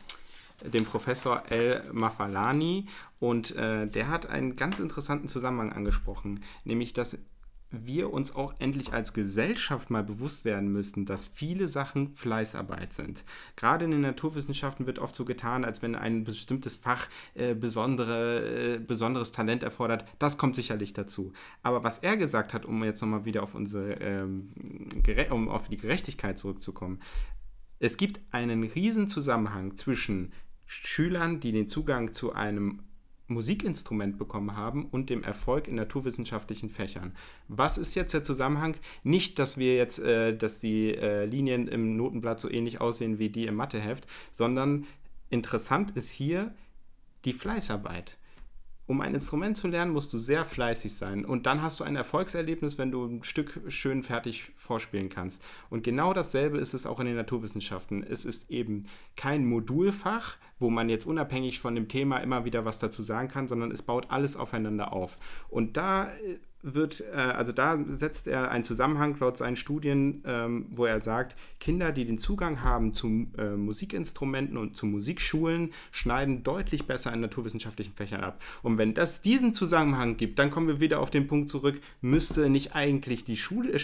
dem 0.62 0.84
Professor 0.84 1.42
El 1.50 1.82
Mafalani 1.92 2.86
und 3.18 3.54
äh, 3.56 3.86
der 3.86 4.08
hat 4.08 4.26
einen 4.26 4.56
ganz 4.56 4.78
interessanten 4.78 5.28
Zusammenhang 5.28 5.72
angesprochen, 5.72 6.42
nämlich 6.64 6.92
dass 6.92 7.18
wir 7.82 8.12
uns 8.12 8.34
auch 8.34 8.54
endlich 8.58 8.92
als 8.92 9.12
Gesellschaft 9.12 9.90
mal 9.90 10.02
bewusst 10.02 10.44
werden 10.44 10.70
müssen, 10.70 11.06
dass 11.06 11.26
viele 11.26 11.68
Sachen 11.68 12.14
Fleißarbeit 12.14 12.92
sind. 12.92 13.24
Gerade 13.56 13.84
in 13.84 13.90
den 13.90 14.00
Naturwissenschaften 14.00 14.86
wird 14.86 14.98
oft 14.98 15.14
so 15.14 15.24
getan, 15.24 15.64
als 15.64 15.82
wenn 15.82 15.94
ein 15.94 16.24
bestimmtes 16.24 16.76
Fach 16.76 17.08
äh, 17.34 17.54
besondere, 17.54 18.74
äh, 18.74 18.78
besonderes 18.78 19.32
Talent 19.32 19.62
erfordert. 19.62 20.04
Das 20.18 20.38
kommt 20.38 20.56
sicherlich 20.56 20.92
dazu. 20.92 21.32
Aber 21.62 21.84
was 21.84 21.98
er 21.98 22.16
gesagt 22.16 22.54
hat, 22.54 22.64
um 22.66 22.82
jetzt 22.84 23.00
nochmal 23.00 23.24
wieder 23.24 23.42
auf 23.42 23.54
unsere 23.54 23.94
ähm, 24.00 24.50
um 25.30 25.48
auf 25.48 25.68
die 25.68 25.76
Gerechtigkeit 25.76 26.38
zurückzukommen, 26.38 27.00
es 27.78 27.96
gibt 27.96 28.20
einen 28.30 28.62
riesen 28.64 29.08
Zusammenhang 29.08 29.76
zwischen 29.76 30.32
Schülern, 30.66 31.40
die 31.40 31.52
den 31.52 31.68
Zugang 31.68 32.12
zu 32.12 32.32
einem 32.32 32.80
Musikinstrument 33.34 34.18
bekommen 34.18 34.56
haben 34.56 34.86
und 34.86 35.10
dem 35.10 35.22
Erfolg 35.22 35.68
in 35.68 35.74
naturwissenschaftlichen 35.74 36.70
Fächern. 36.70 37.12
Was 37.48 37.76
ist 37.76 37.94
jetzt 37.94 38.14
der 38.14 38.24
Zusammenhang? 38.24 38.76
Nicht, 39.02 39.38
dass 39.38 39.58
wir 39.58 39.76
jetzt, 39.76 39.98
äh, 39.98 40.36
dass 40.36 40.60
die 40.60 40.94
äh, 40.94 41.26
Linien 41.26 41.68
im 41.68 41.96
Notenblatt 41.96 42.40
so 42.40 42.50
ähnlich 42.50 42.80
aussehen 42.80 43.18
wie 43.18 43.28
die 43.28 43.46
im 43.46 43.56
Matheheft, 43.56 44.06
sondern 44.30 44.86
interessant 45.28 45.90
ist 45.92 46.10
hier 46.10 46.54
die 47.24 47.32
Fleißarbeit 47.32 48.16
um 48.86 49.00
ein 49.00 49.14
Instrument 49.14 49.56
zu 49.56 49.68
lernen, 49.68 49.92
musst 49.92 50.12
du 50.12 50.18
sehr 50.18 50.44
fleißig 50.44 50.94
sein. 50.94 51.24
Und 51.24 51.46
dann 51.46 51.62
hast 51.62 51.80
du 51.80 51.84
ein 51.84 51.96
Erfolgserlebnis, 51.96 52.76
wenn 52.76 52.90
du 52.90 53.06
ein 53.06 53.24
Stück 53.24 53.60
schön 53.68 54.02
fertig 54.02 54.52
vorspielen 54.56 55.08
kannst. 55.08 55.42
Und 55.70 55.84
genau 55.84 56.12
dasselbe 56.12 56.58
ist 56.58 56.74
es 56.74 56.84
auch 56.84 57.00
in 57.00 57.06
den 57.06 57.16
Naturwissenschaften. 57.16 58.02
Es 58.02 58.24
ist 58.26 58.50
eben 58.50 58.86
kein 59.16 59.46
Modulfach, 59.46 60.36
wo 60.64 60.70
man 60.70 60.88
jetzt 60.88 61.06
unabhängig 61.06 61.60
von 61.60 61.74
dem 61.74 61.88
Thema 61.88 62.16
immer 62.18 62.46
wieder 62.46 62.64
was 62.64 62.78
dazu 62.78 63.02
sagen 63.02 63.28
kann, 63.28 63.48
sondern 63.48 63.70
es 63.70 63.82
baut 63.82 64.06
alles 64.10 64.34
aufeinander 64.34 64.94
auf. 64.94 65.18
Und 65.50 65.76
da 65.76 66.08
äh, 66.08 66.38
wird, 66.64 67.02
äh, 67.12 67.16
also 67.16 67.52
da 67.52 67.78
setzt 67.88 68.26
er 68.26 68.50
einen 68.50 68.64
Zusammenhang 68.64 69.16
laut 69.20 69.36
seinen 69.36 69.56
Studien, 69.56 70.22
ähm, 70.26 70.66
wo 70.70 70.86
er 70.86 70.98
sagt, 71.00 71.36
Kinder, 71.60 71.92
die 71.92 72.06
den 72.06 72.18
Zugang 72.18 72.62
haben 72.62 72.94
zu 72.94 73.26
äh, 73.36 73.50
Musikinstrumenten 73.50 74.56
und 74.56 74.76
zu 74.76 74.86
Musikschulen, 74.86 75.72
schneiden 75.92 76.42
deutlich 76.42 76.86
besser 76.86 77.12
in 77.12 77.20
naturwissenschaftlichen 77.20 77.92
Fächern 77.94 78.22
ab. 78.22 78.42
Und 78.62 78.78
wenn 78.78 78.94
das 78.94 79.22
diesen 79.22 79.52
Zusammenhang 79.54 80.16
gibt, 80.16 80.38
dann 80.38 80.50
kommen 80.50 80.68
wir 80.68 80.80
wieder 80.80 81.00
auf 81.00 81.10
den 81.10 81.26
Punkt 81.26 81.50
zurück, 81.50 81.80
müsste 82.00 82.48
nicht 82.48 82.74
eigentlich 82.74 83.24
die 83.24 83.38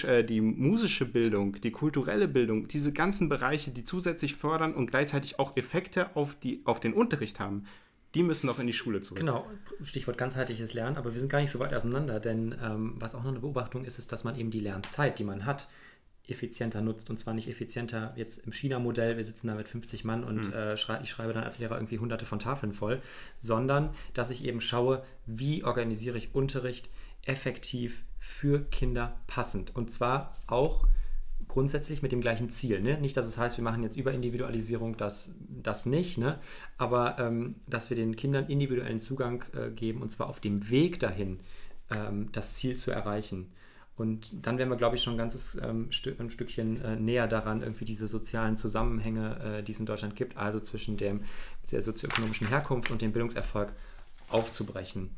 äh, 0.05 0.25
die 0.25 0.41
musische 0.41 1.05
Bildung, 1.05 1.61
die 1.61 1.71
kulturelle 1.71 2.29
Bildung, 2.29 2.67
diese 2.67 2.93
ganzen 2.93 3.29
Bereiche, 3.29 3.71
die 3.71 3.83
zusätzlich 3.83 4.37
fördern 4.37 4.75
und 4.75 4.91
gleichzeitig 4.91 5.39
auch 5.39 5.57
Effekte 5.57 6.17
auf, 6.17 6.35
die, 6.35 6.63
auf 6.71 6.81
den 6.81 6.93
Unterricht 6.93 7.41
haben, 7.41 7.67
die 8.15 8.23
müssen 8.23 8.47
noch 8.47 8.59
in 8.59 8.67
die 8.67 8.73
Schule 8.73 9.03
zurück. 9.03 9.19
Genau, 9.19 9.47
Stichwort 9.83 10.19
ganzheitliches 10.19 10.73
Lernen, 10.75 10.97
aber 10.97 11.13
wir 11.13 11.21
sind 11.21 11.29
gar 11.29 11.41
nicht 11.41 11.51
so 11.51 11.61
weit 11.61 11.73
auseinander, 11.75 12.19
denn 12.19 12.55
ähm, 12.63 12.95
was 12.97 13.15
auch 13.15 13.23
noch 13.23 13.31
eine 13.31 13.41
Beobachtung 13.41 13.85
ist, 13.85 13.99
ist, 13.99 14.11
dass 14.11 14.25
man 14.25 14.37
eben 14.37 14.51
die 14.51 14.61
Lernzeit, 14.61 15.19
die 15.19 15.25
man 15.25 15.47
hat, 15.47 15.69
effizienter 16.31 16.81
nutzt. 16.81 17.11
Und 17.11 17.19
zwar 17.19 17.35
nicht 17.35 17.49
effizienter 17.49 18.13
jetzt 18.17 18.39
im 18.39 18.53
China-Modell, 18.53 19.17
wir 19.17 19.25
sitzen 19.25 19.49
da 19.49 19.55
mit 19.55 19.69
50 19.69 20.05
Mann 20.05 20.25
und 20.25 20.49
mhm. 20.49 20.53
äh, 20.53 20.77
schrei 20.77 21.01
ich 21.03 21.11
schreibe 21.11 21.33
dann 21.33 21.45
als 21.45 21.59
Lehrer 21.59 21.77
irgendwie 21.77 21.99
hunderte 21.99 22.27
von 22.27 22.39
Tafeln 22.39 22.73
voll, 22.73 23.01
sondern 23.39 23.91
dass 24.15 24.31
ich 24.31 24.45
eben 24.45 24.61
schaue, 24.61 25.05
wie 25.27 25.65
organisiere 25.65 26.19
ich 26.19 26.35
Unterricht 26.35 26.89
effektiv 27.25 28.03
für 28.19 28.65
Kinder 28.65 29.21
passend. 29.27 29.75
Und 29.75 29.91
zwar 29.91 30.37
auch 30.47 30.87
grundsätzlich 31.51 32.01
mit 32.01 32.13
dem 32.13 32.21
gleichen 32.21 32.49
Ziel. 32.49 32.81
Ne? 32.81 32.99
Nicht, 33.01 33.17
dass 33.17 33.27
es 33.27 33.37
heißt, 33.37 33.57
wir 33.57 33.65
machen 33.65 33.83
jetzt 33.83 33.97
Überindividualisierung, 33.97 34.97
das, 34.97 35.33
das 35.49 35.85
nicht, 35.85 36.17
ne? 36.17 36.39
aber 36.79 37.19
ähm, 37.19 37.57
dass 37.67 37.91
wir 37.91 37.97
den 37.97 38.15
Kindern 38.15 38.47
individuellen 38.47 39.01
Zugang 39.01 39.45
äh, 39.55 39.71
geben 39.71 40.01
und 40.01 40.11
zwar 40.11 40.29
auf 40.29 40.39
dem 40.39 40.71
Weg 40.71 41.01
dahin, 41.01 41.41
ähm, 41.91 42.29
das 42.31 42.55
Ziel 42.55 42.77
zu 42.77 42.93
erreichen. 42.93 43.51
Und 43.97 44.31
dann 44.47 44.59
wären 44.59 44.71
wir, 44.71 44.77
glaube 44.77 44.95
ich, 44.95 45.03
schon 45.03 45.15
ein 45.15 45.19
ganzes 45.19 45.57
ähm, 45.61 45.91
Stück, 45.91 46.21
ein 46.21 46.31
Stückchen 46.31 46.81
äh, 46.83 46.97
näher 46.97 47.27
daran, 47.27 47.63
irgendwie 47.63 47.85
diese 47.85 48.07
sozialen 48.07 48.57
Zusammenhänge, 48.57 49.59
äh, 49.59 49.63
die 49.65 49.73
es 49.73 49.81
in 49.81 49.87
Deutschland 49.87 50.15
gibt, 50.15 50.37
also 50.37 50.61
zwischen 50.61 50.97
dem, 50.97 51.25
der 51.73 51.83
sozioökonomischen 51.83 52.47
Herkunft 52.47 52.93
und 52.93 53.03
dem 53.03 53.13
Bildungserfolg 53.13 53.73
aufzubrechen. 54.29 55.11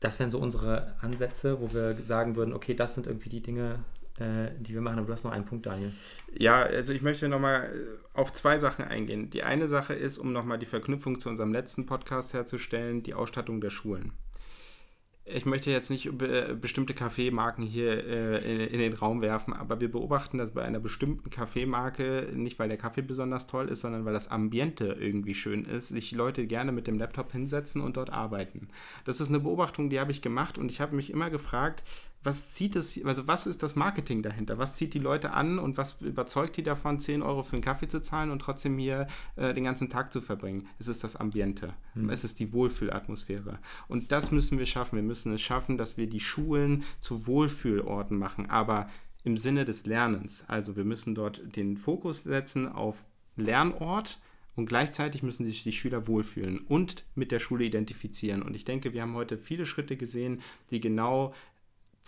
Das 0.00 0.20
wären 0.20 0.30
so 0.30 0.38
unsere 0.38 0.94
Ansätze, 1.00 1.60
wo 1.60 1.72
wir 1.72 1.96
sagen 1.96 2.36
würden, 2.36 2.52
okay, 2.52 2.74
das 2.74 2.94
sind 2.94 3.06
irgendwie 3.06 3.30
die 3.30 3.42
Dinge, 3.42 3.80
die 4.58 4.74
wir 4.74 4.80
machen. 4.80 4.98
Aber 4.98 5.06
du 5.06 5.12
hast 5.12 5.24
noch 5.24 5.32
einen 5.32 5.44
Punkt, 5.44 5.66
Daniel. 5.66 5.92
Ja, 6.36 6.62
also 6.62 6.92
ich 6.92 7.02
möchte 7.02 7.28
nochmal 7.28 7.64
äh, 7.64 8.18
auf 8.18 8.32
zwei 8.32 8.58
Sachen 8.58 8.84
eingehen. 8.84 9.30
Die 9.30 9.42
eine 9.42 9.68
Sache 9.68 9.94
ist, 9.94 10.18
um 10.18 10.32
nochmal 10.32 10.58
die 10.58 10.66
Verknüpfung 10.66 11.20
zu 11.20 11.28
unserem 11.28 11.52
letzten 11.52 11.86
Podcast 11.86 12.34
herzustellen, 12.34 13.02
die 13.02 13.14
Ausstattung 13.14 13.60
der 13.60 13.70
Schulen 13.70 14.12
ich 15.30 15.44
möchte 15.44 15.70
jetzt 15.70 15.90
nicht 15.90 16.10
bestimmte 16.60 16.94
Kaffeemarken 16.94 17.64
hier 17.64 18.04
äh, 18.06 18.66
in, 18.66 18.78
den 18.78 18.94
Raum 18.94 19.20
werfen, 19.20 19.52
aber 19.52 19.80
wir 19.80 19.90
beobachten, 19.90 20.38
dass 20.38 20.52
bei 20.52 20.62
einer 20.62 20.80
bestimmten 20.80 21.30
Kaffeemarke, 21.30 22.30
nicht 22.34 22.58
weil 22.58 22.68
der 22.68 22.78
Kaffee 22.78 23.02
besonders 23.02 23.46
toll 23.46 23.68
ist, 23.68 23.82
sondern 23.82 24.04
weil 24.04 24.12
das 24.12 24.30
Ambiente 24.30 24.96
irgendwie 24.98 25.34
schön 25.34 25.64
ist, 25.64 25.88
sich 25.88 26.12
Leute 26.12 26.46
gerne 26.46 26.72
mit 26.72 26.86
dem 26.86 26.98
Laptop 26.98 27.32
hinsetzen 27.32 27.82
und 27.82 27.96
dort 27.96 28.10
arbeiten. 28.10 28.68
Das 29.04 29.20
ist 29.20 29.28
eine 29.28 29.40
Beobachtung, 29.40 29.90
die 29.90 30.00
habe 30.00 30.12
ich 30.12 30.22
gemacht 30.22 30.58
und 30.58 30.70
ich 30.70 30.80
habe 30.80 30.96
mich 30.96 31.10
immer 31.10 31.30
gefragt, 31.30 31.82
was 32.22 32.48
zieht 32.50 32.76
es, 32.76 33.02
also 33.04 33.26
was 33.28 33.46
ist 33.46 33.62
das 33.62 33.76
Marketing 33.76 34.22
dahinter? 34.22 34.58
Was 34.58 34.76
zieht 34.76 34.94
die 34.94 34.98
Leute 34.98 35.32
an 35.32 35.58
und 35.58 35.76
was 35.76 36.00
überzeugt 36.00 36.56
die 36.56 36.62
davon, 36.62 36.98
10 36.98 37.22
Euro 37.22 37.42
für 37.42 37.54
einen 37.54 37.62
Kaffee 37.62 37.88
zu 37.88 38.00
zahlen 38.02 38.30
und 38.30 38.40
trotzdem 38.40 38.76
hier 38.78 39.06
äh, 39.36 39.54
den 39.54 39.64
ganzen 39.64 39.88
Tag 39.88 40.12
zu 40.12 40.20
verbringen? 40.20 40.66
Es 40.78 40.88
ist 40.88 41.04
das 41.04 41.16
Ambiente, 41.16 41.74
mhm. 41.94 42.10
es 42.10 42.24
ist 42.24 42.40
die 42.40 42.52
Wohlfühlatmosphäre. 42.52 43.58
Und 43.86 44.12
das 44.12 44.30
müssen 44.30 44.58
wir 44.58 44.66
schaffen. 44.66 44.96
Wir 44.96 45.02
müssen 45.02 45.32
es 45.32 45.42
schaffen, 45.42 45.78
dass 45.78 45.96
wir 45.96 46.08
die 46.08 46.20
Schulen 46.20 46.84
zu 46.98 47.26
Wohlfühlorten 47.26 48.18
machen, 48.18 48.50
aber 48.50 48.88
im 49.24 49.38
Sinne 49.38 49.64
des 49.64 49.86
Lernens. 49.86 50.44
Also 50.48 50.76
wir 50.76 50.84
müssen 50.84 51.14
dort 51.14 51.56
den 51.56 51.76
Fokus 51.76 52.24
setzen 52.24 52.66
auf 52.68 53.04
Lernort 53.36 54.18
und 54.58 54.66
gleichzeitig 54.66 55.22
müssen 55.22 55.46
sich 55.46 55.62
die 55.62 55.70
Schüler 55.70 56.08
wohlfühlen 56.08 56.58
und 56.58 57.04
mit 57.14 57.30
der 57.30 57.38
Schule 57.38 57.64
identifizieren. 57.64 58.42
Und 58.42 58.56
ich 58.56 58.64
denke, 58.64 58.92
wir 58.92 59.02
haben 59.02 59.14
heute 59.14 59.38
viele 59.38 59.66
Schritte 59.66 59.96
gesehen, 59.96 60.42
die 60.72 60.80
genau 60.80 61.32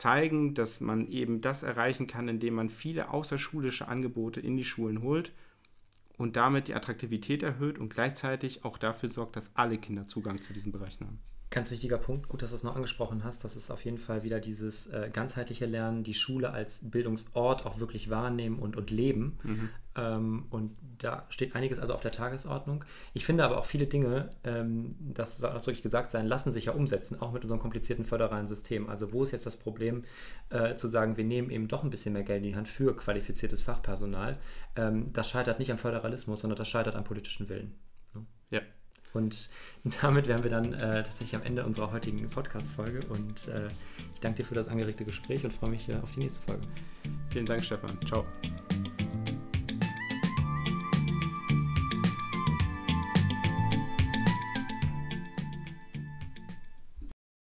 zeigen, 0.00 0.54
dass 0.54 0.80
man 0.80 1.08
eben 1.08 1.40
das 1.40 1.62
erreichen 1.62 2.06
kann, 2.06 2.28
indem 2.28 2.54
man 2.54 2.70
viele 2.70 3.10
außerschulische 3.10 3.86
Angebote 3.86 4.40
in 4.40 4.56
die 4.56 4.64
Schulen 4.64 5.02
holt 5.02 5.32
und 6.16 6.36
damit 6.36 6.68
die 6.68 6.74
Attraktivität 6.74 7.42
erhöht 7.42 7.78
und 7.78 7.92
gleichzeitig 7.92 8.64
auch 8.64 8.78
dafür 8.78 9.08
sorgt, 9.08 9.36
dass 9.36 9.56
alle 9.56 9.78
Kinder 9.78 10.06
Zugang 10.06 10.40
zu 10.40 10.52
diesen 10.52 10.72
Bereichen 10.72 11.06
haben. 11.06 11.20
Ganz 11.52 11.72
wichtiger 11.72 11.98
Punkt, 11.98 12.28
gut, 12.28 12.42
dass 12.42 12.50
du 12.50 12.56
es 12.56 12.62
noch 12.62 12.76
angesprochen 12.76 13.24
hast. 13.24 13.42
Das 13.42 13.56
ist 13.56 13.72
auf 13.72 13.84
jeden 13.84 13.98
Fall 13.98 14.22
wieder 14.22 14.38
dieses 14.38 14.86
äh, 14.86 15.10
ganzheitliche 15.12 15.66
Lernen, 15.66 16.04
die 16.04 16.14
Schule 16.14 16.50
als 16.50 16.78
Bildungsort 16.82 17.66
auch 17.66 17.80
wirklich 17.80 18.08
wahrnehmen 18.08 18.60
und, 18.60 18.76
und 18.76 18.92
leben. 18.92 19.36
Mhm. 19.42 19.68
Ähm, 19.96 20.46
und 20.50 20.76
da 20.98 21.26
steht 21.28 21.56
einiges 21.56 21.80
also 21.80 21.92
auf 21.92 22.02
der 22.02 22.12
Tagesordnung. 22.12 22.84
Ich 23.14 23.24
finde 23.24 23.42
aber 23.42 23.58
auch 23.58 23.64
viele 23.64 23.88
Dinge, 23.88 24.30
ähm, 24.44 24.94
das 25.00 25.38
soll 25.38 25.50
ausdrücklich 25.50 25.82
gesagt 25.82 26.12
sein, 26.12 26.26
lassen 26.26 26.52
sich 26.52 26.66
ja 26.66 26.72
umsetzen, 26.72 27.20
auch 27.20 27.32
mit 27.32 27.42
unserem 27.42 27.60
komplizierten 27.60 28.04
föderalen 28.04 28.46
System. 28.46 28.88
Also 28.88 29.12
wo 29.12 29.24
ist 29.24 29.32
jetzt 29.32 29.46
das 29.46 29.56
Problem, 29.56 30.04
äh, 30.50 30.76
zu 30.76 30.86
sagen, 30.86 31.16
wir 31.16 31.24
nehmen 31.24 31.50
eben 31.50 31.66
doch 31.66 31.82
ein 31.82 31.90
bisschen 31.90 32.12
mehr 32.12 32.22
Geld 32.22 32.44
in 32.44 32.50
die 32.50 32.56
Hand 32.56 32.68
für 32.68 32.94
qualifiziertes 32.94 33.62
Fachpersonal? 33.62 34.38
Ähm, 34.76 35.12
das 35.12 35.28
scheitert 35.28 35.58
nicht 35.58 35.72
am 35.72 35.78
Föderalismus, 35.78 36.42
sondern 36.42 36.58
das 36.58 36.68
scheitert 36.68 36.94
am 36.94 37.02
politischen 37.02 37.48
Willen. 37.48 37.74
Ne? 38.14 38.24
Ja. 38.50 38.60
Und 39.14 39.50
damit 40.02 40.28
wären 40.28 40.42
wir 40.42 40.50
dann 40.50 40.72
äh, 40.74 41.02
tatsächlich 41.02 41.36
am 41.36 41.42
Ende 41.42 41.64
unserer 41.64 41.92
heutigen 41.92 42.28
Podcast-Folge. 42.28 43.00
Und 43.08 43.48
äh, 43.48 43.68
ich 44.14 44.20
danke 44.20 44.38
dir 44.38 44.44
für 44.44 44.54
das 44.54 44.68
angeregte 44.68 45.04
Gespräch 45.04 45.44
und 45.44 45.52
freue 45.52 45.70
mich 45.70 45.88
äh, 45.88 45.96
auf 45.96 46.12
die 46.12 46.20
nächste 46.20 46.40
Folge. 46.42 46.66
Vielen 47.30 47.46
Dank, 47.46 47.62
Stefan. 47.62 47.98
Ciao. 48.06 48.24